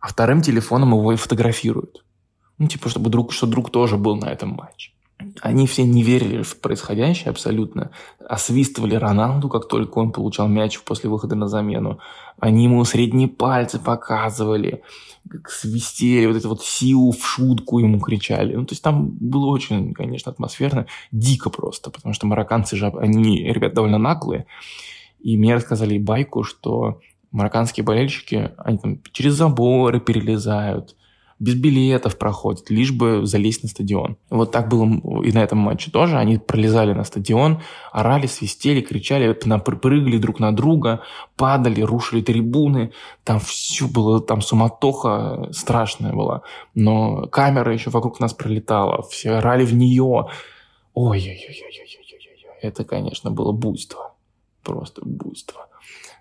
а 0.00 0.08
вторым 0.08 0.42
телефоном 0.42 0.90
его 0.90 1.12
и 1.12 1.16
фотографируют. 1.16 2.04
Ну, 2.58 2.68
типа, 2.68 2.88
чтобы 2.88 3.10
друг, 3.10 3.32
что 3.32 3.46
друг 3.46 3.70
тоже 3.70 3.96
был 3.96 4.16
на 4.16 4.26
этом 4.26 4.50
матче. 4.50 4.92
Они 5.40 5.66
все 5.66 5.84
не 5.84 6.02
верили 6.02 6.42
в 6.42 6.60
происходящее 6.60 7.30
абсолютно. 7.30 7.90
Освистывали 8.26 8.94
Роналду, 8.94 9.48
как 9.48 9.68
только 9.68 9.98
он 9.98 10.12
получал 10.12 10.48
мяч 10.48 10.80
после 10.80 11.10
выхода 11.10 11.34
на 11.34 11.48
замену. 11.48 11.98
Они 12.38 12.64
ему 12.64 12.84
средние 12.84 13.28
пальцы 13.28 13.78
показывали, 13.78 14.82
как 15.28 15.50
свистели, 15.50 16.26
вот 16.26 16.36
это 16.36 16.48
вот 16.48 16.62
силу 16.62 17.12
в 17.12 17.26
шутку 17.26 17.78
ему 17.78 18.00
кричали. 18.00 18.54
Ну, 18.54 18.64
то 18.64 18.72
есть 18.72 18.82
там 18.82 19.10
было 19.10 19.46
очень, 19.46 19.94
конечно, 19.94 20.32
атмосферно, 20.32 20.86
дико 21.10 21.50
просто, 21.50 21.90
потому 21.90 22.14
что 22.14 22.26
марокканцы 22.26 22.76
же, 22.76 22.86
они, 22.86 23.44
ребят, 23.52 23.74
довольно 23.74 23.98
наглые. 23.98 24.46
И 25.20 25.36
мне 25.36 25.54
рассказали 25.54 25.98
байку, 25.98 26.42
что 26.42 27.00
марокканские 27.30 27.84
болельщики, 27.84 28.52
они 28.58 28.78
там 28.78 28.98
через 29.12 29.34
заборы 29.34 30.00
перелезают, 30.00 30.96
без 31.42 31.56
билетов 31.56 32.18
проходят, 32.18 32.70
лишь 32.70 32.92
бы 32.92 33.26
залезть 33.26 33.64
на 33.64 33.68
стадион. 33.68 34.16
Вот 34.30 34.52
так 34.52 34.68
было 34.68 34.84
и 35.24 35.32
на 35.32 35.42
этом 35.42 35.58
матче 35.58 35.90
тоже. 35.90 36.16
Они 36.16 36.38
пролезали 36.38 36.92
на 36.92 37.02
стадион, 37.02 37.60
орали, 37.90 38.26
свистели, 38.28 38.80
кричали, 38.80 39.32
прыгали 39.32 40.18
друг 40.18 40.38
на 40.38 40.54
друга, 40.54 41.02
падали, 41.36 41.80
рушили 41.80 42.22
трибуны. 42.22 42.92
Там 43.24 43.40
все 43.40 43.88
было, 43.88 44.20
там 44.20 44.40
суматоха 44.40 45.48
страшная 45.50 46.12
была. 46.12 46.42
Но 46.76 47.26
камера 47.26 47.72
еще 47.72 47.90
вокруг 47.90 48.20
нас 48.20 48.32
пролетала, 48.32 49.02
все 49.02 49.32
орали 49.32 49.64
в 49.64 49.74
нее. 49.74 50.28
Ой-ой-ой-ой-ой-ой-ой. 50.94 52.58
Это, 52.62 52.84
конечно, 52.84 53.32
было 53.32 53.50
буйство. 53.50 54.14
Просто 54.62 55.02
буйство. 55.04 55.66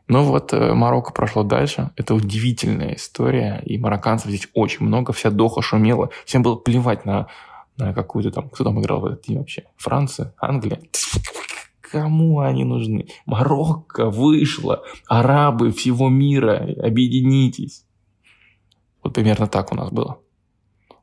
Но 0.08 0.24
вот 0.24 0.54
э, 0.54 0.74
Марокко 0.74 1.14
прошло 1.14 1.44
дальше. 1.44 1.92
Это 1.96 2.14
удивительная 2.14 2.96
история. 2.96 3.62
И 3.66 3.78
марокканцев 3.78 4.30
здесь 4.30 4.48
очень 4.54 4.86
много. 4.86 5.14
Вся 5.14 5.30
Доха 5.30 5.62
шумела. 5.62 6.10
Всем 6.26 6.44
было 6.44 6.56
плевать 6.56 7.06
на, 7.06 7.28
на 7.78 7.94
какую-то 7.94 8.32
там... 8.32 8.50
Кто 8.50 8.64
там 8.64 8.80
играл 8.82 9.02
в 9.02 9.06
этот 9.06 9.26
день 9.26 9.38
вообще? 9.38 9.66
Франция? 9.78 10.34
Англия? 10.38 10.80
Кому 11.80 12.40
они 12.40 12.64
нужны? 12.64 13.08
Марокко 13.26 14.10
вышло. 14.10 14.84
Арабы 15.08 15.72
всего 15.72 16.10
мира. 16.10 16.68
Объединитесь. 16.82 17.86
Вот 19.04 19.14
примерно 19.14 19.48
так 19.48 19.72
у 19.72 19.76
нас 19.76 19.92
было. 19.92 20.20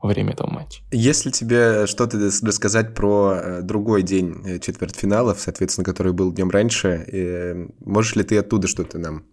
Во 0.01 0.09
время 0.09 0.33
этого 0.33 0.51
матча. 0.51 0.81
Если 0.93 1.31
тебе 1.31 1.87
что-то 1.87 2.19
рассказать 2.19 2.95
про 2.95 3.35
э, 3.35 3.63
другой 3.63 4.03
день 4.03 4.37
э, 4.45 4.59
четвертьфиналов, 4.61 5.41
соответственно, 5.41 5.85
который 5.85 6.13
был 6.13 6.33
днем 6.33 6.51
раньше, 6.51 6.89
э, 6.89 7.67
можешь 7.85 8.15
ли 8.15 8.23
ты 8.23 8.39
оттуда 8.39 8.69
что-то 8.69 8.99
нам 8.99 9.25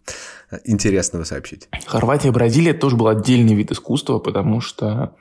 интересного 0.63 1.23
сообщить? 1.23 1.69
Хорватия 1.85 2.29
и 2.29 2.31
Бразилия 2.31 2.73
тоже 2.73 2.95
был 2.95 3.07
отдельный 3.07 3.53
вид 3.53 3.71
искусства, 3.71 4.19
потому 4.19 4.61
что 4.61 5.15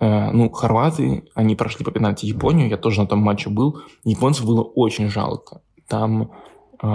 ну, 0.00 0.50
хорваты, 0.50 1.24
они 1.34 1.54
прошли 1.54 1.84
по 1.84 1.92
пенальти 1.92 2.26
Японию, 2.26 2.68
я 2.68 2.76
тоже 2.76 3.00
на 3.00 3.06
том 3.06 3.20
матче 3.20 3.48
был, 3.48 3.80
японцев 4.02 4.44
было 4.44 4.60
очень 4.60 5.08
жалко. 5.08 5.62
Там 5.86 6.32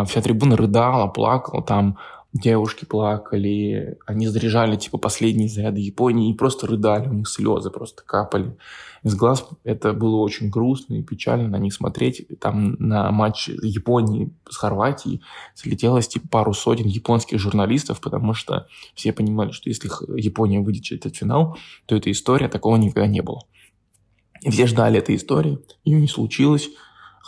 вся 0.05 0.21
трибуна 0.21 0.57
рыдала, 0.57 1.07
плакала, 1.07 1.63
там 1.63 1.97
девушки 2.33 2.85
плакали, 2.85 3.97
они 4.05 4.27
заряжали, 4.27 4.75
типа, 4.75 4.97
последние 4.97 5.49
заряды 5.49 5.79
Японии 5.79 6.31
и 6.31 6.35
просто 6.35 6.67
рыдали, 6.67 7.07
у 7.07 7.13
них 7.13 7.27
слезы 7.27 7.71
просто 7.71 8.03
капали 8.03 8.55
из 9.03 9.15
глаз. 9.15 9.47
Это 9.63 9.93
было 9.93 10.17
очень 10.17 10.49
грустно 10.49 10.95
и 10.95 11.03
печально 11.03 11.47
на 11.47 11.57
них 11.57 11.73
смотреть. 11.73 12.27
Там 12.39 12.75
на 12.79 13.11
матч 13.11 13.49
Японии 13.49 14.31
с 14.49 14.57
Хорватией 14.57 15.21
слетелось, 15.55 16.07
типа, 16.07 16.27
пару 16.27 16.53
сотен 16.53 16.85
японских 16.85 17.39
журналистов, 17.39 17.99
потому 17.99 18.33
что 18.33 18.67
все 18.93 19.11
понимали, 19.11 19.51
что 19.51 19.69
если 19.69 19.89
Япония 20.19 20.59
выйдет 20.59 20.83
через 20.83 21.01
этот 21.01 21.15
финал, 21.15 21.57
то 21.87 21.95
эта 21.95 22.11
история, 22.11 22.47
такого 22.47 22.77
никогда 22.77 23.07
не 23.07 23.21
было. 23.21 23.41
И 24.41 24.51
все 24.51 24.67
ждали 24.67 24.99
этой 24.99 25.15
истории, 25.15 25.59
ее 25.83 25.99
не 25.99 26.07
случилось, 26.07 26.69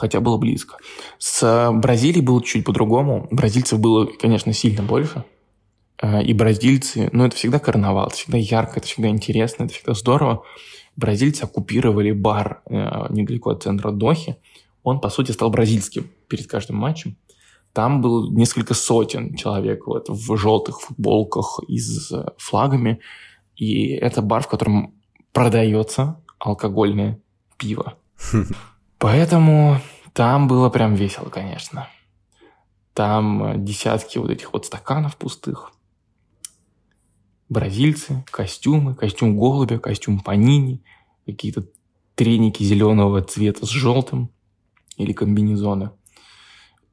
хотя 0.01 0.19
было 0.19 0.37
близко. 0.37 0.77
С 1.19 1.71
Бразилией 1.71 2.25
было 2.25 2.43
чуть 2.43 2.65
по-другому. 2.65 3.27
Бразильцев 3.29 3.79
было, 3.79 4.07
конечно, 4.19 4.51
сильно 4.51 4.81
больше. 4.81 5.23
Э, 6.01 6.23
и 6.23 6.33
бразильцы, 6.33 7.09
ну, 7.13 7.25
это 7.25 7.35
всегда 7.35 7.59
карнавал, 7.59 8.07
это 8.07 8.15
всегда 8.15 8.37
ярко, 8.39 8.79
это 8.79 8.87
всегда 8.87 9.09
интересно, 9.09 9.65
это 9.65 9.73
всегда 9.73 9.93
здорово. 9.93 10.43
Бразильцы 10.95 11.43
оккупировали 11.43 12.11
бар 12.11 12.63
э, 12.65 12.73
недалеко 13.09 13.51
от 13.51 13.63
центра 13.63 13.91
Дохи. 13.91 14.37
Он, 14.83 14.99
по 14.99 15.09
сути, 15.09 15.31
стал 15.31 15.51
бразильским 15.51 16.09
перед 16.27 16.47
каждым 16.47 16.77
матчем. 16.77 17.15
Там 17.73 18.01
было 18.01 18.29
несколько 18.31 18.73
сотен 18.73 19.35
человек 19.35 19.85
вот, 19.85 20.09
в 20.09 20.35
желтых 20.35 20.81
футболках 20.81 21.59
и 21.67 21.77
с 21.77 22.11
э, 22.11 22.25
флагами. 22.37 22.99
И 23.55 23.89
это 23.89 24.23
бар, 24.23 24.41
в 24.41 24.47
котором 24.47 24.95
продается 25.31 26.19
алкогольное 26.39 27.21
пиво. 27.57 27.93
Поэтому 28.97 29.77
там 30.13 30.47
было 30.47 30.69
прям 30.69 30.95
весело, 30.95 31.29
конечно. 31.29 31.87
Там 32.93 33.43
э, 33.43 33.57
десятки 33.57 34.17
вот 34.17 34.29
этих 34.29 34.51
вот 34.53 34.65
стаканов 34.65 35.15
пустых. 35.15 35.71
Бразильцы, 37.47 38.23
костюмы, 38.29 38.95
костюм 38.95 39.37
голубя, 39.37 39.79
костюм 39.79 40.19
панини, 40.19 40.83
какие-то 41.25 41.65
треники 42.15 42.63
зеленого 42.63 43.21
цвета 43.21 43.65
с 43.65 43.69
желтым 43.69 44.29
или 44.97 45.13
комбинезоны. 45.13 45.91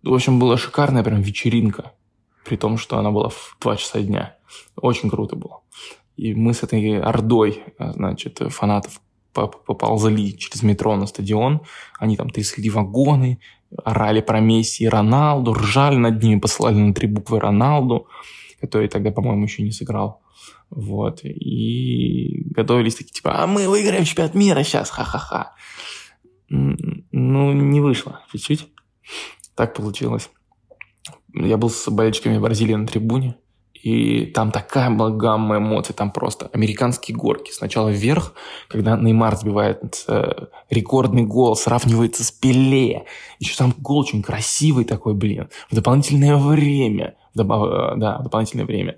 В 0.02 0.14
общем, 0.14 0.38
была 0.38 0.56
шикарная 0.56 1.02
прям 1.02 1.20
вечеринка, 1.20 1.92
при 2.44 2.56
том, 2.56 2.78
что 2.78 2.98
она 2.98 3.10
была 3.10 3.30
в 3.30 3.56
2 3.60 3.76
часа 3.76 4.00
дня. 4.00 4.36
Очень 4.76 5.10
круто 5.10 5.36
было. 5.36 5.60
И 6.16 6.34
мы 6.34 6.54
с 6.54 6.62
этой 6.62 7.00
ордой, 7.00 7.64
э, 7.78 7.92
значит, 7.92 8.40
фанатов 8.50 9.00
поползли 9.32 10.36
через 10.36 10.62
метро 10.62 10.96
на 10.96 11.06
стадион, 11.06 11.62
они 11.98 12.16
там 12.16 12.30
трясли 12.30 12.70
вагоны, 12.70 13.40
орали 13.84 14.20
про 14.20 14.40
Месси 14.40 14.84
и 14.84 14.88
Роналду, 14.88 15.54
ржали 15.54 15.96
над 15.96 16.22
ними, 16.22 16.40
посылали 16.40 16.76
на 16.76 16.94
три 16.94 17.08
буквы 17.08 17.40
Роналду, 17.40 18.08
который 18.60 18.88
тогда, 18.88 19.10
по-моему, 19.10 19.44
еще 19.44 19.62
не 19.62 19.72
сыграл. 19.72 20.22
Вот. 20.70 21.20
И 21.24 22.44
готовились 22.50 22.96
такие, 22.96 23.12
типа, 23.12 23.42
а 23.42 23.46
мы 23.46 23.68
выиграем 23.68 24.04
чемпионат 24.04 24.34
мира 24.34 24.62
сейчас, 24.62 24.90
ха-ха-ха. 24.90 25.54
Ну, 26.48 27.52
не 27.52 27.80
вышло 27.80 28.20
чуть-чуть. 28.32 28.68
Так 29.54 29.74
получилось. 29.74 30.30
Я 31.34 31.56
был 31.56 31.70
с 31.70 31.90
болельщиками 31.90 32.38
Бразилии 32.38 32.74
на 32.74 32.86
трибуне. 32.86 33.36
И 33.82 34.26
там 34.26 34.50
такая 34.50 34.90
была 34.90 35.10
гамма 35.10 35.58
эмоций, 35.58 35.94
там 35.94 36.10
просто 36.10 36.50
американские 36.52 37.16
горки. 37.16 37.52
Сначала 37.52 37.88
вверх, 37.88 38.34
когда 38.68 38.96
Неймар 38.96 39.36
сбивает 39.36 40.04
э, 40.08 40.46
рекордный 40.70 41.24
гол, 41.24 41.56
сравнивается 41.56 42.24
с 42.24 42.30
Пеле. 42.30 43.04
Еще 43.38 43.56
там 43.56 43.74
гол 43.78 43.98
очень 43.98 44.22
красивый 44.22 44.84
такой, 44.84 45.14
блин. 45.14 45.48
В 45.70 45.74
дополнительное 45.74 46.36
время. 46.36 47.14
Добав... 47.38 47.68
Э, 47.68 47.96
да, 47.96 48.18
дополнительное 48.18 48.66
время. 48.66 48.96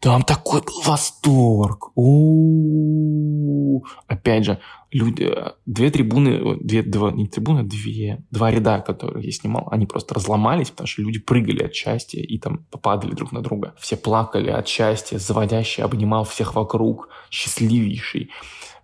Там 0.00 0.22
такой 0.22 0.60
был 0.60 0.82
восторг. 0.84 1.90
У-у-у. 1.96 3.84
Опять 4.06 4.44
же, 4.44 4.60
люди, 4.92 5.34
две 5.66 5.90
трибуны, 5.90 6.58
две, 6.60 6.82
два, 6.82 7.10
не 7.10 7.26
трибуны, 7.26 7.62
две, 7.62 8.22
два 8.30 8.50
ряда, 8.50 8.80
которые 8.80 9.24
я 9.24 9.32
снимал, 9.32 9.66
они 9.70 9.86
просто 9.86 10.14
разломались, 10.14 10.70
потому 10.70 10.86
что 10.86 11.02
люди 11.02 11.18
прыгали 11.18 11.64
от 11.64 11.74
счастья 11.74 12.20
и 12.20 12.38
там 12.38 12.58
попадали 12.70 13.14
друг 13.14 13.32
на 13.32 13.42
друга. 13.42 13.74
Все 13.78 13.96
плакали 13.96 14.50
от 14.50 14.68
счастья, 14.68 15.18
заводящий 15.18 15.82
обнимал 15.82 16.24
всех 16.24 16.54
вокруг, 16.54 17.08
счастливейший. 17.30 18.30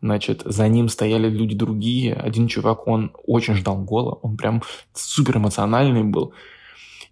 Значит, 0.03 0.43
за 0.45 0.66
ним 0.69 0.88
стояли 0.88 1.29
люди 1.29 1.55
другие. 1.55 2.14
Один 2.14 2.49
чувак, 2.49 2.87
он 2.88 3.12
очень 3.27 3.55
ждал 3.55 3.77
гола, 3.77 4.19
он 4.23 4.37
прям 4.37 4.62
супер 4.95 5.37
эмоциональный 5.37 6.03
был. 6.03 6.33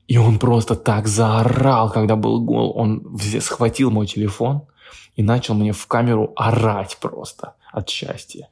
И 0.08 0.16
он 0.16 0.38
просто 0.38 0.74
так 0.74 1.06
заорал, 1.06 1.92
когда 1.92 2.16
был 2.16 2.40
гол. 2.40 2.72
Он 2.74 3.16
схватил 3.40 3.90
мой 3.90 4.06
телефон 4.06 4.62
и 5.14 5.22
начал 5.22 5.54
мне 5.54 5.72
в 5.72 5.86
камеру 5.86 6.32
орать 6.34 6.96
просто 7.00 7.54
от 7.70 7.88
счастья. 7.90 8.48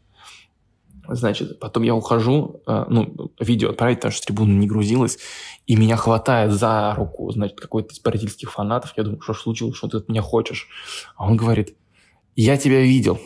Значит, 1.08 1.58
потом 1.58 1.84
я 1.84 1.94
ухожу, 1.94 2.62
э, 2.66 2.84
ну, 2.88 3.30
видео 3.38 3.70
отправить, 3.70 3.98
потому 3.98 4.12
что 4.12 4.26
трибуна 4.26 4.52
не 4.52 4.66
грузилась, 4.66 5.18
и 5.66 5.76
меня 5.76 5.96
хватает 5.96 6.52
за 6.52 6.94
руку, 6.96 7.30
значит, 7.30 7.60
какой-то 7.60 7.94
из 7.94 8.00
бразильских 8.00 8.52
фанатов. 8.52 8.92
Я 8.96 9.04
думаю, 9.04 9.20
что 9.20 9.32
случилось, 9.34 9.76
что 9.76 9.88
ты 9.88 9.98
от 9.98 10.08
меня 10.08 10.20
хочешь? 10.20 10.68
А 11.16 11.26
он 11.26 11.36
говорит, 11.36 11.76
я 12.34 12.56
тебя 12.56 12.80
видел, 12.80 13.20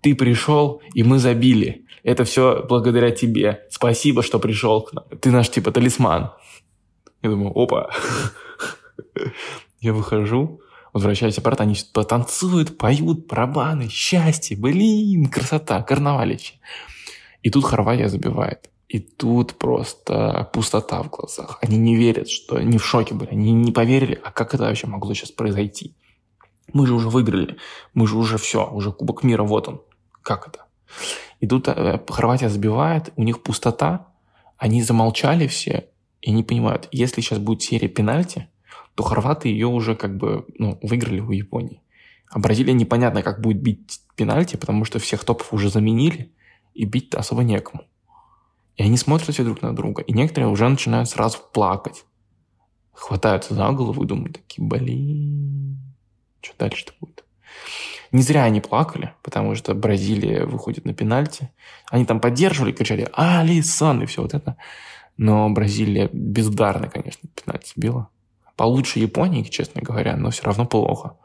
ты 0.00 0.14
пришел, 0.14 0.80
и 0.94 1.02
мы 1.02 1.18
забили. 1.18 1.84
Это 2.02 2.24
все 2.24 2.64
благодаря 2.66 3.10
тебе. 3.10 3.66
Спасибо, 3.70 4.22
что 4.22 4.38
пришел. 4.38 4.88
Ты 5.20 5.30
наш, 5.30 5.50
типа, 5.50 5.72
талисман. 5.72 6.32
Я 7.26 7.30
думаю, 7.30 7.52
опа. 7.56 7.90
Я 9.80 9.92
выхожу, 9.92 10.60
возвращаюсь 10.92 11.38
обратно, 11.38 11.64
они 11.64 11.74
танцуют, 11.92 12.78
поют, 12.78 13.26
барабаны, 13.26 13.88
счастье, 13.88 14.56
блин, 14.56 15.26
красота, 15.28 15.82
карнавалище. 15.82 16.54
И 17.42 17.50
тут 17.50 17.64
Хорватия 17.64 18.08
забивает. 18.08 18.70
И 18.88 19.00
тут 19.00 19.54
просто 19.58 20.48
пустота 20.52 21.02
в 21.02 21.10
глазах. 21.10 21.58
Они 21.62 21.78
не 21.78 21.96
верят, 21.96 22.28
что 22.28 22.56
они 22.56 22.78
в 22.78 22.84
шоке 22.84 23.14
были. 23.14 23.30
Они 23.30 23.52
не 23.52 23.72
поверили, 23.72 24.20
а 24.22 24.30
как 24.30 24.54
это 24.54 24.62
вообще 24.62 24.86
могло 24.86 25.12
сейчас 25.12 25.32
произойти? 25.32 25.96
Мы 26.72 26.86
же 26.86 26.94
уже 26.94 27.08
выиграли. 27.08 27.56
Мы 27.92 28.06
же 28.06 28.16
уже 28.16 28.38
все, 28.38 28.70
уже 28.70 28.92
Кубок 28.92 29.24
мира, 29.24 29.42
вот 29.42 29.66
он. 29.66 29.82
Как 30.22 30.46
это? 30.46 30.66
И 31.40 31.48
тут 31.48 31.66
э, 31.66 31.98
Хорватия 32.08 32.48
забивает, 32.48 33.12
у 33.16 33.24
них 33.24 33.42
пустота. 33.42 34.12
Они 34.58 34.80
замолчали 34.80 35.48
все 35.48 35.88
и 36.20 36.30
не 36.32 36.42
понимают, 36.42 36.88
если 36.92 37.20
сейчас 37.20 37.38
будет 37.38 37.62
серия 37.62 37.88
пенальти, 37.88 38.48
то 38.94 39.02
хорваты 39.02 39.48
ее 39.48 39.66
уже 39.66 39.94
как 39.94 40.16
бы 40.16 40.46
ну, 40.58 40.78
выиграли 40.82 41.20
у 41.20 41.30
Японии. 41.30 41.82
А 42.28 42.38
Бразилия 42.38 42.72
непонятно, 42.72 43.22
как 43.22 43.40
будет 43.40 43.60
бить 43.60 44.00
пенальти, 44.16 44.56
потому 44.56 44.84
что 44.84 44.98
всех 44.98 45.24
топов 45.24 45.52
уже 45.52 45.70
заменили, 45.70 46.32
и 46.76 46.84
бить-то 46.84 47.18
особо 47.18 47.42
некому. 47.42 47.84
И 48.76 48.82
они 48.82 48.96
смотрят 48.98 49.32
все 49.32 49.42
друг 49.42 49.62
на 49.62 49.74
друга, 49.74 50.02
и 50.02 50.12
некоторые 50.12 50.50
уже 50.50 50.68
начинают 50.68 51.08
сразу 51.08 51.38
плакать. 51.52 52.04
Хватаются 52.92 53.54
за 53.54 53.70
голову 53.70 54.04
и 54.04 54.06
думают 54.06 54.36
такие, 54.36 54.66
блин, 54.66 55.78
что 56.42 56.54
дальше-то 56.58 56.92
будет? 57.00 57.24
Не 58.12 58.22
зря 58.22 58.44
они 58.44 58.60
плакали, 58.60 59.14
потому 59.22 59.54
что 59.54 59.74
Бразилия 59.74 60.44
выходит 60.44 60.84
на 60.84 60.94
пенальти. 60.94 61.50
Они 61.90 62.04
там 62.04 62.20
поддерживали, 62.20 62.72
кричали 62.72 63.08
«Алисон!» 63.12 64.02
и 64.02 64.06
все 64.06 64.22
вот 64.22 64.34
это. 64.34 64.56
Но 65.16 65.48
Бразилия 65.50 66.10
бездарно, 66.12 66.88
конечно, 66.88 67.28
пенальти 67.34 67.72
била. 67.76 68.08
Получше 68.56 68.98
Японии, 68.98 69.42
честно 69.42 69.82
говоря, 69.82 70.16
но 70.16 70.30
все 70.30 70.44
равно 70.44 70.66
плохо. 70.66 71.16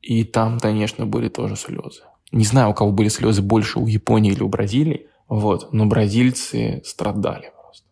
И 0.00 0.24
там, 0.24 0.58
конечно, 0.58 1.06
были 1.06 1.28
тоже 1.28 1.56
слезы. 1.56 2.02
Не 2.32 2.44
знаю, 2.44 2.70
у 2.70 2.74
кого 2.74 2.90
были 2.90 3.08
слезы 3.08 3.42
больше, 3.42 3.78
у 3.78 3.86
Японии 3.86 4.32
или 4.32 4.42
у 4.42 4.48
Бразилии, 4.48 5.06
вот, 5.28 5.72
но 5.72 5.86
бразильцы 5.86 6.82
страдали 6.84 7.52
просто. 7.60 7.86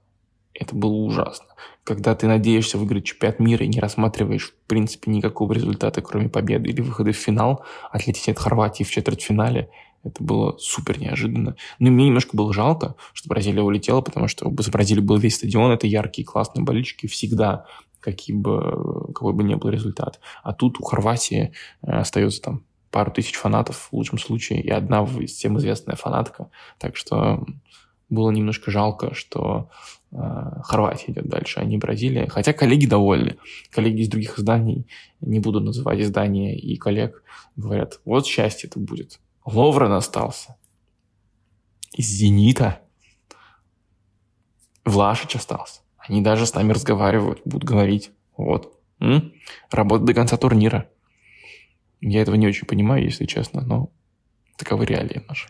Это 0.54 0.74
было 0.74 0.92
ужасно. 0.92 1.46
Когда 1.84 2.14
ты 2.14 2.26
надеешься 2.26 2.78
выиграть 2.78 3.04
чемпионат 3.04 3.38
мира 3.38 3.64
и 3.64 3.68
не 3.68 3.80
рассматриваешь, 3.80 4.50
в 4.50 4.68
принципе, 4.68 5.10
никакого 5.10 5.52
результата, 5.52 6.02
кроме 6.02 6.28
победы 6.28 6.70
или 6.70 6.80
выхода 6.80 7.12
в 7.12 7.16
финал, 7.16 7.64
отлететь 7.90 8.28
от 8.28 8.38
Хорватии 8.38 8.84
в 8.84 8.90
четвертьфинале, 8.90 9.70
это 10.02 10.22
было 10.22 10.56
супер 10.58 10.98
неожиданно. 10.98 11.56
Но 11.78 11.88
ну, 11.88 11.90
мне 11.90 12.06
немножко 12.06 12.36
было 12.36 12.52
жалко, 12.52 12.96
что 13.12 13.28
Бразилия 13.28 13.62
улетела, 13.62 14.00
потому 14.00 14.28
что 14.28 14.52
за 14.58 14.70
Бразилией 14.70 15.04
был 15.04 15.18
весь 15.18 15.36
стадион, 15.36 15.72
это 15.72 15.86
яркие, 15.86 16.26
классные 16.26 16.64
болельщики 16.64 17.06
всегда, 17.06 17.66
каким 18.00 18.40
бы, 18.40 19.12
какой 19.14 19.34
бы 19.34 19.42
ни 19.42 19.54
был 19.54 19.68
результат. 19.68 20.20
А 20.42 20.52
тут 20.52 20.80
у 20.80 20.84
Хорватии 20.84 21.52
э, 21.82 21.90
остается 21.90 22.40
там 22.40 22.64
пару 22.90 23.12
тысяч 23.12 23.36
фанатов 23.36 23.88
в 23.90 23.92
лучшем 23.92 24.18
случае, 24.18 24.62
и 24.62 24.70
одна 24.70 25.04
всем 25.04 25.58
известная 25.58 25.96
фанатка. 25.96 26.50
Так 26.78 26.96
что 26.96 27.44
было 28.08 28.30
немножко 28.30 28.70
жалко, 28.70 29.14
что 29.14 29.70
э, 30.10 30.16
Хорватия 30.64 31.12
идет 31.12 31.28
дальше, 31.28 31.60
а 31.60 31.64
не 31.64 31.78
Бразилия. 31.78 32.26
Хотя 32.28 32.52
коллеги 32.52 32.86
довольны. 32.86 33.36
Коллеги 33.70 34.00
из 34.00 34.08
других 34.08 34.38
изданий, 34.38 34.86
не 35.20 35.38
буду 35.38 35.60
называть 35.60 36.00
издания 36.00 36.58
и 36.58 36.76
коллег, 36.76 37.22
говорят, 37.56 38.00
вот 38.04 38.26
счастье 38.26 38.68
это 38.68 38.80
будет. 38.80 39.20
Ловрен 39.44 39.92
остался. 39.92 40.56
Из 41.92 42.06
«Зенита» 42.06 42.80
Влашич 44.84 45.36
остался. 45.36 45.80
Они 45.98 46.22
даже 46.22 46.46
с 46.46 46.54
нами 46.54 46.72
разговаривают, 46.72 47.42
будут 47.44 47.68
говорить. 47.68 48.10
Вот. 48.36 48.78
М? 49.00 49.32
Работа 49.70 50.04
до 50.04 50.14
конца 50.14 50.36
турнира. 50.36 50.88
Я 52.00 52.22
этого 52.22 52.36
не 52.36 52.46
очень 52.46 52.66
понимаю, 52.66 53.04
если 53.04 53.26
честно, 53.26 53.60
но 53.60 53.90
таковы 54.56 54.86
реалии 54.86 55.24
наши. 55.28 55.48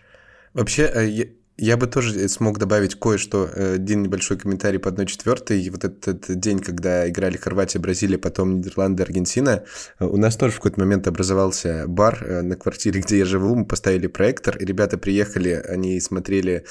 Вообще, 0.52 0.82
э, 0.82 1.34
я 1.60 1.76
бы 1.76 1.86
тоже 1.86 2.28
смог 2.28 2.58
добавить 2.58 2.94
кое-что, 2.98 3.48
э, 3.54 3.74
один 3.74 4.02
небольшой 4.02 4.38
комментарий 4.38 4.78
по 4.78 4.88
1-4. 4.88 5.70
Вот 5.70 5.84
этот 5.84 6.40
день, 6.40 6.58
когда 6.58 7.06
играли 7.08 7.36
Хорватия, 7.36 7.78
Бразилия, 7.78 8.16
потом 8.16 8.56
Нидерланды, 8.56 9.02
Аргентина, 9.02 9.64
э, 9.98 10.06
у 10.06 10.16
нас 10.16 10.36
тоже 10.36 10.54
в 10.54 10.56
какой-то 10.56 10.80
момент 10.80 11.06
образовался 11.06 11.84
бар 11.86 12.24
э, 12.24 12.40
на 12.40 12.56
квартире, 12.56 13.00
где 13.06 13.18
я 13.18 13.24
живу, 13.26 13.54
мы 13.54 13.66
поставили 13.66 14.06
проектор, 14.06 14.56
и 14.56 14.64
ребята 14.64 14.96
приехали, 14.96 15.50
они 15.68 16.00
смотрели 16.00 16.64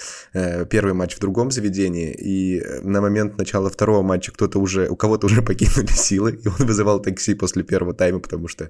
первый 0.69 0.93
матч 0.93 1.15
в 1.15 1.19
другом 1.19 1.51
заведении, 1.51 2.11
и 2.11 2.63
на 2.81 3.01
момент 3.01 3.37
начала 3.37 3.69
второго 3.69 4.01
матча 4.01 4.31
кто-то 4.31 4.59
уже, 4.59 4.89
у 4.89 4.95
кого-то 4.95 5.27
уже 5.27 5.41
покинули 5.43 5.91
силы, 5.91 6.39
и 6.43 6.47
он 6.47 6.65
вызывал 6.65 6.99
такси 6.99 7.35
после 7.35 7.63
первого 7.63 7.93
тайма, 7.93 8.19
потому 8.19 8.47
что 8.47 8.69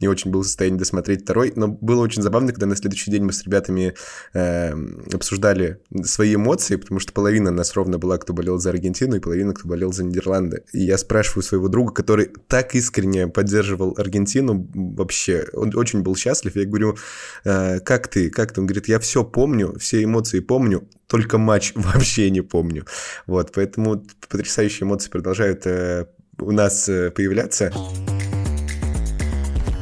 не 0.00 0.08
очень 0.08 0.30
был 0.30 0.40
в 0.40 0.46
состоянии 0.46 0.78
досмотреть 0.78 1.22
второй, 1.22 1.52
но 1.54 1.68
было 1.68 2.02
очень 2.02 2.22
забавно, 2.22 2.48
когда 2.48 2.66
на 2.66 2.76
следующий 2.76 3.10
день 3.10 3.22
мы 3.22 3.32
с 3.32 3.44
ребятами 3.44 3.94
э, 4.34 4.72
обсуждали 5.12 5.59
выражали 5.60 5.78
свои 6.04 6.34
эмоции, 6.34 6.76
потому 6.76 7.00
что 7.00 7.12
половина 7.12 7.50
нас 7.50 7.74
ровно 7.74 7.98
была, 7.98 8.18
кто 8.18 8.32
болел 8.32 8.58
за 8.58 8.70
Аргентину, 8.70 9.16
и 9.16 9.20
половина, 9.20 9.54
кто 9.54 9.68
болел 9.68 9.92
за 9.92 10.04
Нидерланды. 10.04 10.62
И 10.72 10.80
я 10.80 10.98
спрашиваю 10.98 11.42
своего 11.42 11.68
друга, 11.68 11.92
который 11.92 12.30
так 12.48 12.74
искренне 12.74 13.28
поддерживал 13.28 13.94
Аргентину 13.96 14.68
вообще, 14.74 15.46
он 15.52 15.72
очень 15.76 16.02
был 16.02 16.16
счастлив, 16.16 16.56
я 16.56 16.64
говорю, 16.64 16.96
э, 17.44 17.80
как 17.80 18.08
ты, 18.08 18.30
как 18.30 18.52
ты? 18.52 18.60
Он 18.60 18.66
говорит, 18.66 18.88
я 18.88 18.98
все 18.98 19.24
помню, 19.24 19.76
все 19.78 20.02
эмоции 20.02 20.40
помню, 20.40 20.88
только 21.06 21.38
матч 21.38 21.72
вообще 21.74 22.30
не 22.30 22.40
помню. 22.40 22.84
Вот, 23.26 23.52
поэтому 23.54 24.04
потрясающие 24.28 24.86
эмоции 24.86 25.10
продолжают 25.10 25.66
э, 25.66 26.06
у 26.38 26.52
нас 26.52 26.88
э, 26.88 27.10
появляться. 27.10 27.72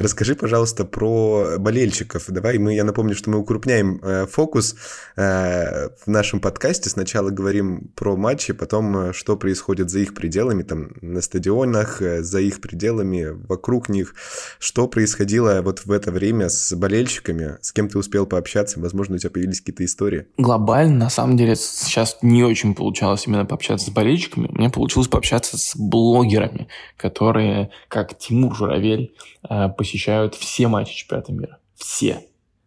Расскажи, 0.00 0.36
пожалуйста, 0.36 0.84
про 0.84 1.56
болельщиков. 1.58 2.26
Давай 2.28 2.58
мы, 2.58 2.74
я 2.74 2.84
напомню, 2.84 3.16
что 3.16 3.30
мы 3.30 3.38
укрупняем 3.38 3.98
э, 4.00 4.26
фокус 4.26 4.76
э, 5.16 5.88
в 5.88 6.06
нашем 6.06 6.40
подкасте. 6.40 6.88
Сначала 6.88 7.30
говорим 7.30 7.90
про 7.96 8.16
матчи, 8.16 8.52
потом 8.52 8.96
э, 8.96 9.12
что 9.12 9.36
происходит 9.36 9.90
за 9.90 9.98
их 9.98 10.14
пределами, 10.14 10.62
там 10.62 10.90
на 11.00 11.20
стадионах, 11.20 12.00
э, 12.00 12.22
за 12.22 12.38
их 12.38 12.60
пределами, 12.60 13.26
вокруг 13.48 13.88
них. 13.88 14.14
Что 14.60 14.86
происходило 14.86 15.62
вот 15.62 15.84
в 15.84 15.90
это 15.90 16.12
время 16.12 16.48
с 16.48 16.72
болельщиками, 16.76 17.56
с 17.60 17.72
кем 17.72 17.88
ты 17.88 17.98
успел 17.98 18.24
пообщаться, 18.24 18.78
возможно, 18.78 19.16
у 19.16 19.18
тебя 19.18 19.30
появились 19.30 19.58
какие-то 19.58 19.84
истории. 19.84 20.26
Глобально, 20.36 20.96
на 21.06 21.10
самом 21.10 21.36
деле, 21.36 21.56
сейчас 21.56 22.18
не 22.22 22.44
очень 22.44 22.76
получалось 22.76 23.26
именно 23.26 23.46
пообщаться 23.46 23.86
с 23.86 23.90
болельщиками. 23.90 24.48
Мне 24.52 24.70
получилось 24.70 25.08
пообщаться 25.08 25.58
с 25.58 25.74
блогерами, 25.76 26.68
которые, 26.96 27.70
как 27.88 28.16
Тимур 28.16 28.54
Журавель, 28.54 29.12
э, 29.48 29.68
посещают 29.88 30.34
все 30.34 30.68
матчи 30.68 30.94
чемпионата 30.94 31.32
мира. 31.32 31.58
Все. 31.74 32.26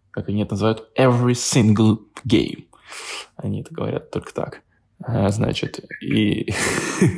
Как 0.09 0.27
они 0.27 0.41
это 0.41 0.53
называют, 0.53 0.89
every 0.97 1.33
single 1.33 1.99
game. 2.25 2.65
Они 3.35 3.61
это 3.61 3.71
говорят 3.73 4.09
только 4.09 4.33
так. 4.33 4.63
А, 5.03 5.29
значит, 5.29 5.85
и, 6.01 6.51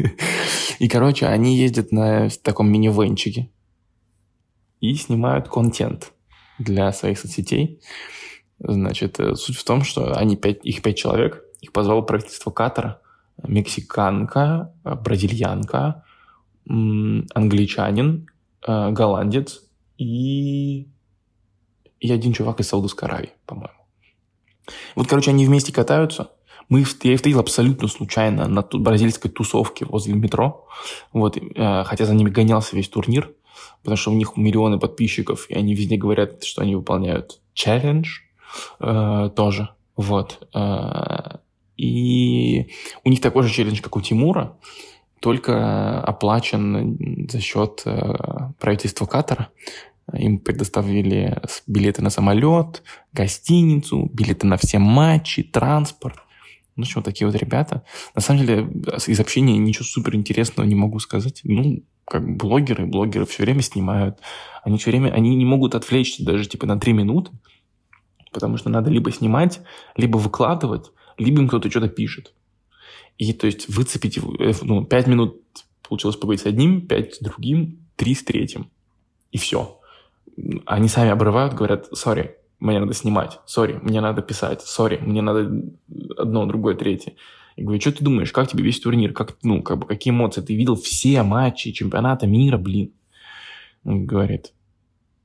и, 0.80 0.90
короче, 0.90 1.28
они 1.28 1.58
ездят 1.58 1.94
на 1.94 2.30
таком 2.44 2.70
мини-венчике 2.70 3.50
и 4.82 4.94
снимают 4.96 5.48
контент 5.48 6.12
для 6.60 6.92
своих 6.92 7.18
соцсетей. 7.18 7.82
Значит, 8.60 9.22
э, 9.22 9.36
суть 9.36 9.58
в 9.58 9.64
том, 9.64 9.84
что 9.84 10.18
они 10.18 10.36
пять, 10.36 10.66
их 10.66 10.82
пять 10.82 10.98
человек, 10.98 11.46
их 11.62 11.72
позвало 11.72 12.02
правительство 12.02 12.52
Катара, 12.52 13.02
мексиканка, 13.42 14.74
бразильянка, 14.84 16.04
англичанин, 16.66 18.28
э, 18.68 18.92
голландец 18.92 19.64
и... 20.04 20.88
и 22.00 22.12
один 22.12 22.34
чувак 22.34 22.60
из 22.60 22.68
Саудовской 22.68 23.08
Аравии, 23.08 23.32
по-моему. 23.46 23.74
Вот, 24.96 25.08
короче, 25.08 25.32
они 25.32 25.46
вместе 25.46 25.74
катаются. 25.74 26.32
Мы, 26.70 26.80
я 26.80 26.84
их 27.12 27.18
встретил 27.20 27.40
абсолютно 27.40 27.88
случайно 27.88 28.48
на 28.48 28.62
ту, 28.62 28.80
бразильской 28.80 29.30
тусовке 29.30 29.86
возле 29.86 30.14
метро. 30.14 30.68
Вот, 31.12 31.38
э, 31.38 31.84
хотя 31.84 32.06
за 32.06 32.16
ними 32.16 32.30
гонялся 32.30 32.76
весь 32.76 32.90
турнир, 32.90 33.34
потому 33.82 33.98
что 33.98 34.12
у 34.12 34.16
них 34.16 34.38
миллионы 34.38 34.80
подписчиков, 34.80 35.50
и 35.50 35.56
они 35.56 35.76
везде 35.76 35.98
говорят, 35.98 36.44
что 36.44 36.62
они 36.62 36.76
выполняют 36.76 37.42
челлендж 37.54 38.20
э, 38.80 39.30
тоже. 39.36 39.70
Вот. 39.96 40.48
Э, 40.54 41.38
и 41.76 42.68
у 43.04 43.10
них 43.10 43.20
такой 43.22 43.44
же 43.44 43.54
челлендж, 43.54 43.82
как 43.82 43.96
у 43.98 44.02
Тимура, 44.02 44.58
только 45.20 46.02
оплачен 46.02 47.28
за 47.30 47.40
счет 47.40 47.82
э, 47.86 48.52
правительства 48.60 49.06
Катара. 49.06 49.50
Им 50.12 50.40
предоставили 50.40 51.42
билеты 51.66 52.02
на 52.02 52.10
самолет, 52.10 52.84
гостиницу, 53.14 54.10
билеты 54.14 54.46
на 54.48 54.58
все 54.58 54.78
матчи, 54.78 55.44
транспорт. 55.44 56.18
Ну, 56.76 56.86
что, 56.86 57.02
такие 57.02 57.28
вот 57.28 57.36
ребята. 57.36 57.84
На 58.16 58.22
самом 58.22 58.46
деле, 58.46 58.68
из 59.08 59.20
общения 59.20 59.58
ничего 59.58 59.86
супер 59.86 60.16
интересного 60.16 60.66
не 60.68 60.76
могу 60.76 61.00
сказать. 61.00 61.42
Ну, 61.44 61.84
как 62.06 62.36
блогеры, 62.36 62.86
блогеры 62.86 63.26
все 63.26 63.44
время 63.44 63.62
снимают. 63.62 64.20
Они 64.64 64.78
все 64.78 64.92
время, 64.92 65.10
они 65.10 65.36
не 65.36 65.46
могут 65.46 65.74
отвлечься 65.74 66.26
даже 66.26 66.48
типа 66.48 66.66
на 66.66 66.80
три 66.80 66.92
минуты, 66.92 67.32
потому 68.32 68.58
что 68.58 68.70
надо 68.70 68.90
либо 68.90 69.12
снимать, 69.12 69.62
либо 69.96 70.18
выкладывать, 70.18 70.92
либо 71.18 71.42
им 71.42 71.48
кто-то 71.48 71.70
что-то 71.70 71.88
пишет. 71.88 72.34
И 73.18 73.32
то 73.32 73.46
есть 73.46 73.70
выцепить, 73.70 74.18
э, 74.18 74.54
ну, 74.64 74.84
пять 74.84 75.08
минут 75.08 75.42
получилось 75.88 76.18
поговорить 76.18 76.42
с 76.42 76.46
одним, 76.46 76.88
пять 76.88 77.16
с 77.16 77.20
другим, 77.20 77.80
три 77.96 78.16
с 78.16 78.24
третьим. 78.24 78.70
И 79.32 79.38
все 79.38 79.80
они 80.66 80.88
сами 80.88 81.10
обрывают, 81.10 81.54
говорят, 81.54 81.88
сори, 81.94 82.38
мне 82.60 82.80
надо 82.80 82.94
снимать, 82.94 83.40
сори, 83.46 83.80
мне 83.82 84.02
надо 84.02 84.22
писать, 84.22 84.62
сори, 84.62 84.98
мне 84.98 85.22
надо 85.22 85.52
одно, 86.18 86.46
другое, 86.46 86.76
третье. 86.76 87.14
Я 87.56 87.66
говорю, 87.66 87.82
что 87.82 87.92
ты 87.92 88.04
думаешь, 88.04 88.32
как 88.32 88.48
тебе 88.48 88.64
весь 88.64 88.80
турнир, 88.80 89.14
как, 89.14 89.38
ну, 89.44 89.62
как 89.62 89.80
бы, 89.80 89.86
какие 89.86 90.12
эмоции? 90.12 90.42
Ты 90.42 90.56
видел 90.56 90.76
все 90.76 91.22
матчи 91.22 91.72
чемпионата 91.72 92.26
мира, 92.26 92.58
блин. 92.58 92.94
Он 93.84 94.06
говорит, 94.06 94.54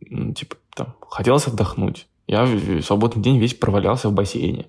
ну, 0.00 0.34
типа, 0.34 0.56
там, 0.74 0.94
хотелось 1.08 1.46
отдохнуть. 1.46 2.06
Я 2.26 2.44
в 2.44 2.82
свободный 2.82 3.22
день 3.22 3.38
весь 3.38 3.54
провалялся 3.54 4.10
в 4.10 4.12
бассейне. 4.12 4.66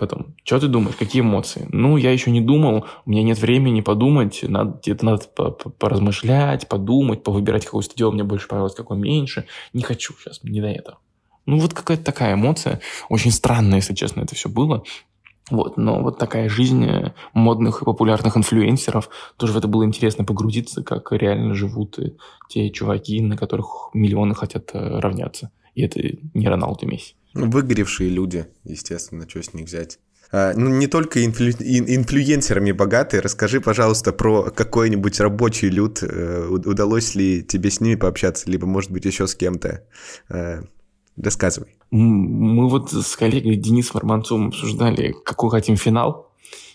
Потом, 0.00 0.34
что 0.44 0.58
ты 0.58 0.66
думаешь, 0.66 0.96
какие 0.96 1.20
эмоции? 1.20 1.68
Ну, 1.70 1.98
я 1.98 2.10
еще 2.10 2.30
не 2.30 2.40
думал, 2.40 2.86
у 3.04 3.10
меня 3.10 3.22
нет 3.22 3.38
времени 3.38 3.82
подумать, 3.82 4.42
надо, 4.42 4.80
это 4.86 5.04
надо 5.04 5.24
поразмышлять, 5.78 6.66
подумать, 6.68 7.22
повыбирать, 7.22 7.66
какой 7.66 7.82
стадион 7.82 8.14
мне 8.14 8.24
больше 8.24 8.48
понравился, 8.48 8.78
какой 8.78 8.96
меньше. 8.96 9.44
Не 9.74 9.82
хочу 9.82 10.14
сейчас, 10.14 10.42
не 10.42 10.62
до 10.62 10.68
этого. 10.68 11.00
Ну, 11.44 11.58
вот 11.58 11.74
какая-то 11.74 12.02
такая 12.02 12.32
эмоция. 12.32 12.80
Очень 13.10 13.30
странно, 13.30 13.74
если 13.74 13.94
честно, 13.94 14.22
это 14.22 14.34
все 14.34 14.48
было. 14.48 14.84
Вот, 15.50 15.76
но 15.76 16.00
вот 16.00 16.16
такая 16.16 16.48
жизнь 16.48 16.86
э, 16.86 17.12
модных 17.34 17.82
и 17.82 17.84
популярных 17.84 18.38
инфлюенсеров, 18.38 19.10
тоже 19.36 19.52
в 19.52 19.58
это 19.58 19.68
было 19.68 19.84
интересно 19.84 20.24
погрузиться, 20.24 20.82
как 20.82 21.12
реально 21.12 21.52
живут 21.52 21.98
те 22.48 22.70
чуваки, 22.70 23.20
на 23.20 23.36
которых 23.36 23.90
миллионы 23.92 24.34
хотят 24.34 24.70
э, 24.72 24.98
равняться. 24.98 25.50
И 25.74 25.82
это 25.82 26.00
не 26.32 26.48
Роналду 26.48 26.86
Месси. 26.86 27.16
Ну, 27.34 27.50
выгоревшие 27.50 28.10
люди, 28.10 28.46
естественно, 28.64 29.28
что 29.28 29.42
с 29.42 29.54
них 29.54 29.66
взять. 29.66 29.98
А, 30.32 30.52
ну, 30.54 30.68
не 30.68 30.86
только 30.86 31.24
инфлю... 31.24 31.50
инфлюенсерами 31.50 32.72
богатые. 32.72 33.20
Расскажи, 33.20 33.60
пожалуйста, 33.60 34.12
про 34.12 34.50
какой-нибудь 34.50 35.18
рабочий 35.20 35.68
люд. 35.68 36.02
Э, 36.02 36.46
удалось 36.48 37.14
ли 37.14 37.42
тебе 37.42 37.70
с 37.70 37.80
ними 37.80 37.96
пообщаться, 37.96 38.50
либо, 38.50 38.66
может 38.66 38.90
быть, 38.90 39.04
еще 39.04 39.26
с 39.26 39.34
кем-то? 39.34 39.84
Э, 40.28 40.62
рассказывай. 41.16 41.76
Мы 41.90 42.68
вот 42.68 42.92
с 42.92 43.16
коллегой 43.16 43.56
Денисом 43.56 43.96
Арманцовым 43.96 44.48
обсуждали, 44.48 45.14
какой 45.24 45.50
хотим 45.50 45.76
финал, 45.76 46.32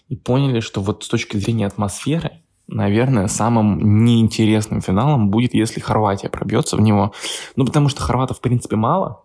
и 0.10 0.16
поняли, 0.16 0.60
что 0.60 0.82
вот 0.82 1.04
с 1.04 1.08
точки 1.08 1.38
зрения 1.38 1.68
атмосферы, 1.68 2.32
наверное, 2.68 3.28
самым 3.28 4.04
неинтересным 4.04 4.82
финалом 4.82 5.30
будет, 5.30 5.54
если 5.54 5.80
Хорватия 5.80 6.30
пробьется 6.30 6.76
в 6.76 6.82
него. 6.82 7.14
Ну, 7.56 7.66
потому 7.66 7.88
что 7.90 8.02
хорватов, 8.02 8.38
в 8.38 8.42
принципе, 8.42 8.76
мало, 8.76 9.25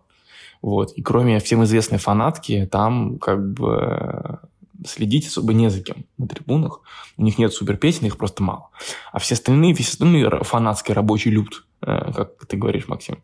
вот. 0.61 0.91
И 0.93 1.01
кроме 1.01 1.39
всем 1.39 1.63
известной 1.63 1.97
фанатки, 1.97 2.67
там 2.71 3.17
как 3.19 3.53
бы 3.53 4.39
следить 4.85 5.27
особо 5.27 5.53
не 5.53 5.69
за 5.69 5.81
кем 5.81 6.05
на 6.17 6.27
трибунах. 6.27 6.81
У 7.17 7.23
них 7.23 7.37
нет 7.37 7.53
супер 7.53 7.77
песен, 7.77 8.07
их 8.07 8.17
просто 8.17 8.43
мало. 8.43 8.69
А 9.11 9.19
все 9.19 9.35
остальные, 9.35 9.73
весь 9.73 9.89
остальной 9.89 10.43
фанатский 10.43 10.93
рабочий 10.93 11.29
люд 11.29 11.65
э, 11.81 12.11
как 12.13 12.45
ты 12.47 12.57
говоришь, 12.57 12.87
Максим, 12.87 13.17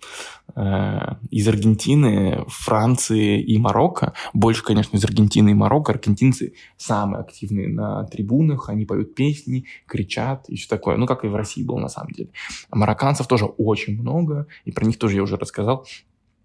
э, 0.55 1.15
из 1.31 1.47
Аргентины, 1.47 2.43
Франции 2.47 3.41
и 3.41 3.57
Марокко. 3.57 4.13
Больше, 4.33 4.63
конечно, 4.63 4.97
из 4.97 5.03
Аргентины 5.03 5.49
и 5.49 5.55
Марокко. 5.55 5.93
Аргентинцы 5.93 6.53
самые 6.77 7.21
активные 7.21 7.67
на 7.67 8.03
трибунах, 8.05 8.69
они 8.69 8.85
поют 8.85 9.15
песни, 9.15 9.65
кричат 9.87 10.49
и 10.49 10.55
все 10.55 10.67
такое. 10.67 10.97
Ну, 10.97 11.05
как 11.07 11.23
и 11.23 11.27
в 11.27 11.35
России 11.35 11.63
было 11.63 11.79
на 11.79 11.89
самом 11.89 12.11
деле. 12.11 12.29
А 12.69 12.75
марокканцев 12.75 13.27
тоже 13.27 13.45
очень 13.45 13.99
много, 13.99 14.47
и 14.65 14.71
про 14.71 14.85
них 14.85 14.99
тоже 14.99 15.15
я 15.15 15.23
уже 15.23 15.37
рассказал. 15.37 15.87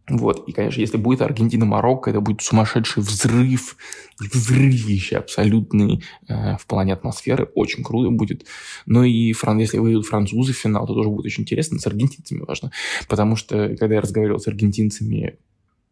Вот, 0.09 0.49
и, 0.49 0.53
конечно, 0.53 0.81
если 0.81 0.97
будет 0.97 1.23
Аргентина-Марокко, 1.23 2.11
это 2.11 2.21
будет 2.21 2.43
сумасшедший 2.43 3.05
взрыв, 3.05 3.77
взрывище 4.19 5.17
абсолютный 5.17 6.03
э, 6.29 6.57
в 6.57 6.67
плане 6.67 6.93
атмосферы, 6.93 7.45
очень 7.55 7.85
круто 7.85 8.11
будет. 8.11 8.45
Ну 8.85 9.05
и 9.05 9.33
фран, 9.33 9.59
если 9.59 9.79
выйдут 9.79 10.07
французы 10.07 10.53
в 10.53 10.57
финал, 10.57 10.89
то 10.89 10.95
тоже 10.95 11.09
будет 11.09 11.27
очень 11.27 11.43
интересно, 11.43 11.79
с 11.79 11.87
аргентинцами 11.87 12.41
важно, 12.41 12.73
потому 13.09 13.37
что, 13.37 13.69
когда 13.77 13.95
я 13.95 14.01
разговаривал 14.01 14.41
с 14.41 14.49
аргентинцами 14.49 15.39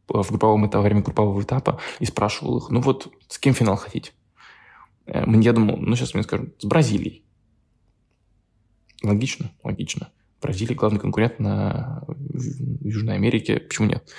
в 0.08 0.28
групповом 0.28 0.66
этапе, 0.66 0.78
во 0.78 0.82
время 0.82 1.02
группового 1.02 1.40
этапа 1.40 1.80
и 2.00 2.04
спрашивал 2.04 2.58
их, 2.58 2.70
ну 2.70 2.80
вот, 2.80 3.12
с 3.28 3.38
кем 3.38 3.54
финал 3.54 3.76
хотите? 3.76 4.10
Э, 5.06 5.24
я 5.40 5.52
думал, 5.52 5.76
ну 5.76 5.94
сейчас 5.94 6.14
мне 6.14 6.24
скажут, 6.24 6.56
с 6.58 6.64
Бразилией. 6.64 7.24
Логично, 9.04 9.52
логично. 9.62 10.10
Бразилия 10.40 10.74
главный 10.74 11.00
конкурент 11.00 11.38
на 11.38 12.04
Южной 12.80 13.14
Америке. 13.14 13.60
Почему 13.60 13.88
нет? 13.88 14.10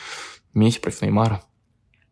Месси 0.54 0.80
против 0.80 1.02
Неймара. 1.02 1.44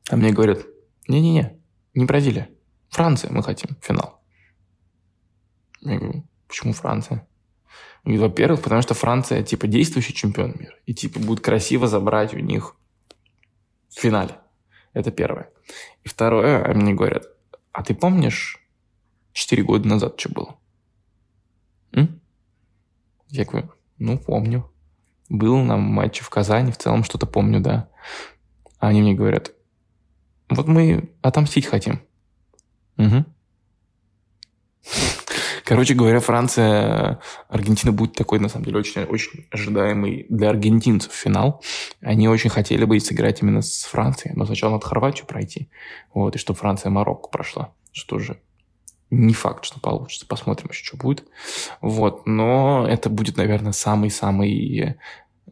А 0.09 0.15
мне 0.15 0.31
говорят, 0.31 0.65
не-не-не, 1.07 1.59
не 1.93 2.05
Бразилия. 2.05 2.49
Франция 2.89 3.31
мы 3.31 3.43
хотим 3.43 3.77
финал. 3.81 4.23
Я 5.81 5.99
говорю, 5.99 6.27
почему 6.47 6.73
Франция? 6.73 7.27
Во-первых, 8.03 8.63
потому 8.63 8.81
что 8.81 8.93
Франция, 8.93 9.43
типа, 9.43 9.67
действующий 9.67 10.13
чемпион 10.13 10.55
мира. 10.57 10.75
И, 10.85 10.93
типа, 10.93 11.19
будет 11.19 11.41
красиво 11.41 11.87
забрать 11.87 12.33
у 12.33 12.39
них 12.39 12.75
в 13.89 13.99
финале. 13.99 14.39
Это 14.93 15.11
первое. 15.11 15.51
И 16.03 16.09
второе, 16.09 16.65
а 16.65 16.73
мне 16.73 16.93
говорят, 16.93 17.25
а 17.71 17.83
ты 17.83 17.93
помнишь 17.93 18.57
4 19.33 19.63
года 19.63 19.87
назад 19.87 20.19
что 20.19 20.33
было? 20.33 20.59
М? 21.91 22.19
Я 23.27 23.45
говорю, 23.45 23.71
ну, 23.99 24.17
помню. 24.17 24.69
Был 25.29 25.57
на 25.57 25.77
матче 25.77 26.23
в 26.23 26.29
Казани, 26.29 26.71
в 26.71 26.77
целом 26.77 27.03
что-то 27.03 27.27
помню, 27.27 27.59
да. 27.59 27.89
А 28.79 28.87
они 28.87 29.01
мне 29.01 29.13
говорят, 29.13 29.51
вот 30.49 30.67
мы 30.67 31.11
отомстить 31.21 31.67
хотим. 31.67 32.01
Угу. 32.97 33.25
Короче 35.65 35.93
говоря, 35.93 36.19
Франция, 36.19 37.19
Аргентина 37.47 37.91
будет 37.91 38.13
такой, 38.13 38.39
на 38.39 38.49
самом 38.49 38.65
деле, 38.65 38.79
очень, 38.79 39.03
очень 39.03 39.45
ожидаемый 39.51 40.25
для 40.29 40.49
аргентинцев 40.49 41.13
финал. 41.13 41.61
Они 42.01 42.27
очень 42.27 42.49
хотели 42.49 42.85
бы 42.85 42.99
сыграть 42.99 43.43
именно 43.43 43.61
с 43.61 43.83
Францией, 43.83 44.35
но 44.35 44.45
сначала 44.45 44.71
надо 44.73 44.87
Хорватию 44.87 45.27
пройти, 45.27 45.69
вот, 46.13 46.35
и 46.35 46.39
чтобы 46.39 46.57
Франция 46.57 46.89
Марокко 46.89 47.29
прошла, 47.29 47.73
что 47.91 48.17
же 48.17 48.39
не 49.11 49.33
факт, 49.33 49.65
что 49.65 49.79
получится. 49.79 50.25
Посмотрим 50.27 50.69
еще, 50.69 50.83
что 50.83 50.97
будет. 50.97 51.23
Вот. 51.81 52.25
Но 52.25 52.85
это 52.87 53.09
будет, 53.09 53.37
наверное, 53.37 53.71
самый-самый 53.71 54.97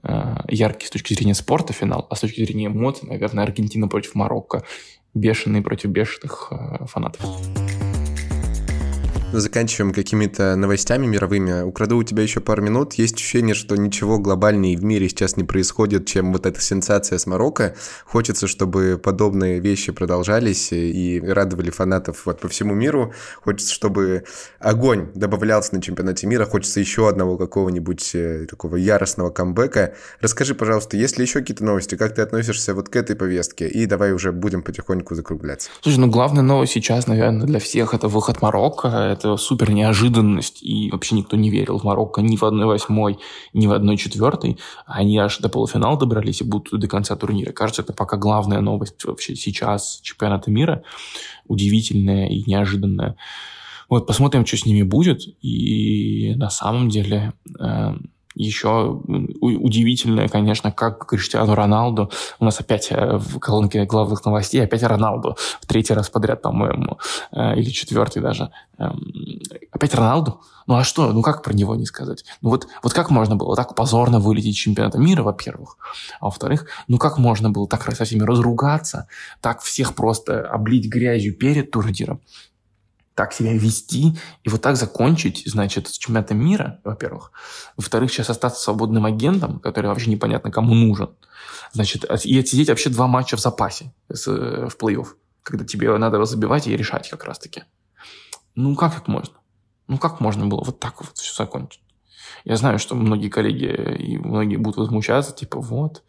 э, 0.03 0.35
яркий 0.47 0.87
с 0.87 0.89
точки 0.89 1.13
зрения 1.13 1.33
спорта 1.33 1.73
финал, 1.73 2.05
а 2.09 2.15
с 2.15 2.19
точки 2.19 2.43
зрения 2.43 2.67
эмоций, 2.67 3.07
наверное, 3.07 3.43
Аргентина 3.43 3.87
против 3.87 4.15
Марокко. 4.15 4.63
Бешеный 5.13 5.61
против 5.61 5.89
бешеных 5.89 6.49
э, 6.51 6.85
фанатов. 6.85 7.25
Заканчиваем 9.33 9.93
какими-то 9.93 10.55
новостями 10.55 11.05
мировыми. 11.05 11.61
Украду 11.61 11.97
у 11.97 12.03
тебя 12.03 12.23
еще 12.23 12.39
пару 12.39 12.61
минут. 12.63 12.93
Есть 12.93 13.15
ощущение, 13.15 13.55
что 13.55 13.75
ничего 13.75 14.19
глобальнее 14.19 14.77
в 14.77 14.85
мире 14.85 15.09
сейчас 15.09 15.35
не 15.35 15.43
происходит, 15.43 16.05
чем 16.05 16.31
вот 16.31 16.45
эта 16.45 16.61
сенсация 16.61 17.17
с 17.17 17.25
Марокко. 17.25 17.75
Хочется, 18.05 18.47
чтобы 18.47 18.97
подобные 19.03 19.59
вещи 19.59 19.91
продолжались 19.91 20.71
и 20.71 21.21
радовали 21.21 21.71
фанатов 21.71 22.25
вот 22.25 22.39
по 22.39 22.47
всему 22.47 22.73
миру. 22.73 23.13
Хочется, 23.43 23.73
чтобы 23.73 24.23
огонь 24.59 25.09
добавлялся 25.13 25.75
на 25.75 25.81
чемпионате 25.81 26.25
мира. 26.25 26.45
Хочется 26.45 26.79
еще 26.79 27.09
одного 27.09 27.37
какого-нибудь 27.37 28.15
э, 28.15 28.45
такого 28.49 28.77
яростного 28.77 29.29
камбэка. 29.29 29.93
Расскажи, 30.21 30.55
пожалуйста, 30.55 30.95
есть 30.95 31.17
ли 31.17 31.25
еще 31.25 31.41
какие-то 31.41 31.65
новости? 31.65 31.95
Как 31.95 32.15
ты 32.15 32.21
относишься 32.21 32.73
вот 32.73 32.87
к 32.87 32.95
этой 32.95 33.17
повестке? 33.17 33.67
И 33.67 33.85
давай 33.87 34.13
уже 34.13 34.31
будем 34.31 34.61
потихоньку 34.63 35.15
закругляться. 35.15 35.69
Слушай, 35.81 35.97
ну 35.97 36.07
главная 36.07 36.43
новость 36.43 36.71
сейчас, 36.71 37.07
наверное, 37.07 37.45
для 37.45 37.59
всех 37.59 37.93
это 37.93 38.07
выход 38.07 38.41
Марокко 38.41 39.16
это 39.17 39.37
супер 39.37 39.71
неожиданность, 39.71 40.63
и 40.63 40.89
вообще 40.91 41.15
никто 41.15 41.35
не 41.35 41.49
верил 41.49 41.79
в 41.79 41.83
Марокко 41.83 42.21
ни 42.21 42.35
в 42.35 42.43
одной 42.43 42.65
восьмой, 42.65 43.19
ни 43.53 43.67
в 43.67 43.71
одной 43.71 43.97
четвертой. 43.97 44.57
Они 44.85 45.17
аж 45.17 45.39
до 45.39 45.49
полуфинала 45.49 45.97
добрались 45.97 46.41
и 46.41 46.43
будут 46.43 46.79
до 46.79 46.87
конца 46.87 47.15
турнира. 47.15 47.51
Кажется, 47.51 47.81
это 47.81 47.93
пока 47.93 48.17
главная 48.17 48.61
новость 48.61 49.03
вообще 49.05 49.35
сейчас 49.35 49.99
чемпионата 50.01 50.51
мира. 50.51 50.83
Удивительная 51.47 52.29
и 52.29 52.43
неожиданная. 52.45 53.15
Вот, 53.89 54.05
посмотрим, 54.05 54.45
что 54.45 54.57
с 54.57 54.65
ними 54.65 54.83
будет. 54.83 55.21
И 55.41 56.33
на 56.35 56.49
самом 56.49 56.89
деле 56.89 57.33
э, 57.59 57.95
еще 58.37 59.01
удивительное, 59.41 60.27
конечно, 60.27 60.71
как 60.71 61.05
Криштиану 61.07 61.55
Роналду, 61.55 62.11
у 62.39 62.45
нас 62.45 62.59
опять 62.59 62.87
э, 62.91 63.17
в 63.17 63.39
колонке 63.39 63.85
главных 63.85 64.23
новостей, 64.25 64.63
опять 64.63 64.83
Роналду, 64.83 65.37
в 65.61 65.65
третий 65.65 65.93
раз 65.93 66.09
подряд, 66.09 66.41
по-моему, 66.41 66.99
э, 67.31 67.55
или 67.55 67.69
четвертый 67.69 68.21
даже. 68.21 68.51
Эм, 68.77 69.11
опять 69.71 69.95
Роналду? 69.95 70.41
Ну 70.67 70.75
а 70.75 70.83
что? 70.83 71.11
Ну 71.11 71.21
как 71.21 71.41
про 71.41 71.53
него 71.53 71.75
не 71.75 71.85
сказать? 71.85 72.25
Ну 72.41 72.49
вот, 72.49 72.67
вот 72.83 72.93
как 72.93 73.09
можно 73.09 73.35
было 73.35 73.55
так 73.55 73.73
позорно 73.73 74.19
вылететь 74.19 74.53
из 74.53 74.55
чемпионата 74.55 74.99
мира, 74.99 75.23
во-первых, 75.23 75.77
а 76.19 76.25
во-вторых, 76.25 76.67
ну 76.87 76.97
как 76.97 77.17
можно 77.17 77.49
было 77.49 77.67
так 77.67 77.83
со 77.95 78.05
всеми 78.05 78.23
разругаться, 78.23 79.07
так 79.41 79.61
всех 79.61 79.95
просто 79.95 80.47
облить 80.47 80.87
грязью 80.87 81.35
перед 81.35 81.71
турниром? 81.71 82.21
Так 83.17 83.33
себя 83.33 83.51
вести 83.53 84.15
и 84.43 84.49
вот 84.49 84.61
так 84.61 84.75
закончить, 84.75 85.41
значит, 85.47 85.87
с 85.87 85.97
чемпионатом 85.97 86.37
мира, 86.37 86.79
во-первых. 86.83 87.31
Во-вторых, 87.75 88.11
сейчас 88.11 88.29
остаться 88.29 88.61
свободным 88.61 89.05
агентом, 89.05 89.59
который 89.59 89.87
вообще 89.87 90.11
непонятно 90.11 90.51
кому 90.51 90.75
нужен. 90.75 91.09
Значит, 91.73 92.05
и 92.25 92.39
отсидеть 92.39 92.69
вообще 92.69 92.91
два 92.91 93.07
матча 93.07 93.35
в 93.35 93.39
запасе 93.39 93.91
с, 94.07 94.27
в 94.27 94.77
плей-офф, 94.79 95.07
когда 95.41 95.65
тебе 95.65 95.97
надо 95.97 96.23
забивать 96.25 96.67
и 96.67 96.77
решать 96.77 97.09
как 97.09 97.25
раз-таки. 97.25 97.63
Ну, 98.53 98.75
как 98.75 98.93
так 98.93 99.07
можно? 99.07 99.33
Ну, 99.87 99.97
как 99.97 100.19
можно 100.19 100.45
было 100.45 100.63
вот 100.63 100.79
так 100.79 101.01
вот 101.01 101.17
все 101.17 101.43
закончить? 101.43 101.81
Я 102.45 102.55
знаю, 102.55 102.77
что 102.77 102.93
многие 102.93 103.29
коллеги 103.29 103.97
и 103.97 104.17
многие 104.19 104.57
будут 104.57 104.77
возмущаться, 104.77 105.33
типа, 105.33 105.59
вот, 105.59 106.03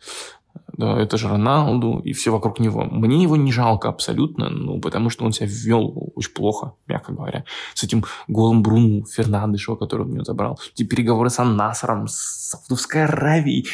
да, 0.78 0.96
это 0.96 1.18
же 1.18 1.28
Роналду 1.28 1.98
и 2.04 2.12
все 2.12 2.30
вокруг 2.30 2.60
него. 2.60 2.84
Мне 2.84 3.20
его 3.20 3.36
не 3.36 3.50
жалко 3.50 3.88
абсолютно, 3.88 4.48
ну, 4.48 4.80
потому 4.80 5.10
что 5.10 5.24
он 5.24 5.32
себя 5.32 5.48
вел 5.50 6.12
очень 6.14 6.32
плохо, 6.32 6.74
мягко 6.86 7.12
говоря. 7.12 7.44
С 7.74 7.82
этим 7.82 8.04
голым 8.28 8.62
Бруну 8.62 9.04
Фернандешева, 9.04 9.74
который 9.74 10.06
у 10.06 10.08
него 10.08 10.24
забрал. 10.24 10.60
Эти 10.72 10.84
переговоры 10.84 11.30
с 11.30 11.40
Аннасаром, 11.40 12.06
с 12.06 12.14
Саудовской 12.50 13.04
Аравией. 13.04 13.66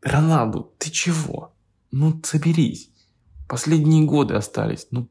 Роналду, 0.00 0.72
ты 0.78 0.90
чего? 0.90 1.52
Ну, 1.90 2.18
соберись. 2.22 2.90
Последние 3.46 4.04
годы 4.04 4.34
остались. 4.34 4.86
Ну, 4.90 5.06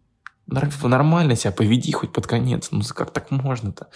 нормально 0.47 1.35
себя 1.35 1.51
поведи 1.51 1.91
хоть 1.91 2.13
под 2.13 2.25
конец. 2.25 2.69
Ну, 2.71 2.81
как 2.95 3.11
так 3.11 3.29
можно-то? 3.29 3.89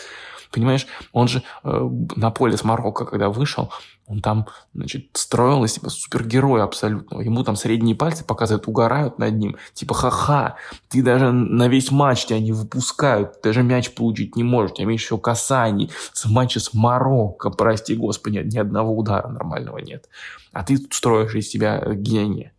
Понимаешь, 0.52 0.86
он 1.14 1.28
же 1.28 1.44
э, 1.64 1.90
на 2.16 2.30
поле 2.30 2.58
с 2.58 2.64
Марокко, 2.64 3.06
когда 3.06 3.30
вышел, 3.30 3.72
он 4.06 4.20
там, 4.22 4.48
значит, 4.74 5.08
строил 5.14 5.64
из 5.64 5.74
себя 5.74 5.90
супергероя 5.90 6.64
абсолютно. 6.64 7.22
Ему 7.22 7.44
там 7.46 7.56
средние 7.56 7.96
пальцы 7.96 8.26
показывают, 8.26 8.68
угорают 8.68 9.18
над 9.18 9.34
ним. 9.36 9.56
Типа, 9.74 9.94
ха-ха, 9.94 10.58
ты 10.90 11.02
даже 11.02 11.32
на 11.32 11.70
весь 11.70 11.92
матч 11.92 12.26
тебя 12.26 12.40
не 12.40 12.52
выпускают, 12.52 13.40
даже 13.42 13.64
мяч 13.64 13.94
получить 13.94 14.36
не 14.36 14.44
можешь, 14.44 14.74
у 14.74 14.76
тебя 14.76 14.92
еще 14.92 15.18
касаний. 15.18 15.90
В 16.14 16.26
матче 16.30 16.60
с 16.60 16.74
Марокко, 16.74 17.50
прости 17.50 17.96
господи, 17.96 18.40
ни 18.44 18.58
одного 18.58 18.98
удара 18.98 19.30
нормального 19.30 19.78
нет. 19.78 20.10
А 20.52 20.64
ты 20.64 20.78
тут 20.78 20.94
строишь 20.94 21.34
из 21.36 21.50
себя 21.50 21.82
гения. 21.94 22.54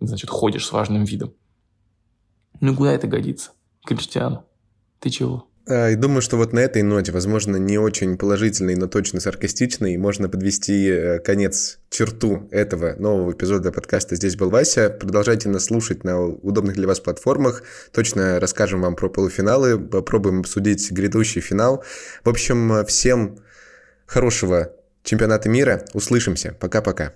Значит, 0.00 0.30
ходишь 0.30 0.66
с 0.66 0.72
важным 0.72 1.04
видом. 1.04 1.32
Ну, 2.60 2.74
куда 2.74 2.92
это 2.92 3.06
годится? 3.06 3.52
Криштиану, 3.84 4.44
ты 4.98 5.10
чего? 5.10 5.46
А, 5.68 5.90
и 5.90 5.96
думаю, 5.96 6.22
что 6.22 6.36
вот 6.36 6.52
на 6.52 6.60
этой 6.60 6.82
ноте, 6.82 7.10
возможно, 7.10 7.56
не 7.56 7.76
очень 7.78 8.16
положительной, 8.16 8.76
но 8.76 8.86
точно 8.86 9.18
саркастичной, 9.18 9.96
можно 9.96 10.28
подвести 10.28 10.86
э, 10.86 11.18
конец, 11.18 11.80
черту 11.90 12.48
этого 12.52 12.94
нового 12.98 13.32
эпизода 13.32 13.72
подкаста 13.72 14.14
«Здесь 14.14 14.36
был 14.36 14.50
Вася». 14.50 14.90
Продолжайте 14.90 15.48
нас 15.48 15.64
слушать 15.64 16.04
на 16.04 16.22
удобных 16.22 16.76
для 16.76 16.86
вас 16.86 17.00
платформах. 17.00 17.64
Точно 17.92 18.38
расскажем 18.38 18.82
вам 18.82 18.94
про 18.94 19.08
полуфиналы, 19.08 19.78
попробуем 19.78 20.40
обсудить 20.40 20.90
грядущий 20.92 21.40
финал. 21.40 21.82
В 22.22 22.28
общем, 22.28 22.84
всем 22.86 23.38
хорошего 24.06 24.72
чемпионата 25.02 25.48
мира. 25.48 25.84
Услышимся. 25.94 26.56
Пока-пока. 26.60 27.12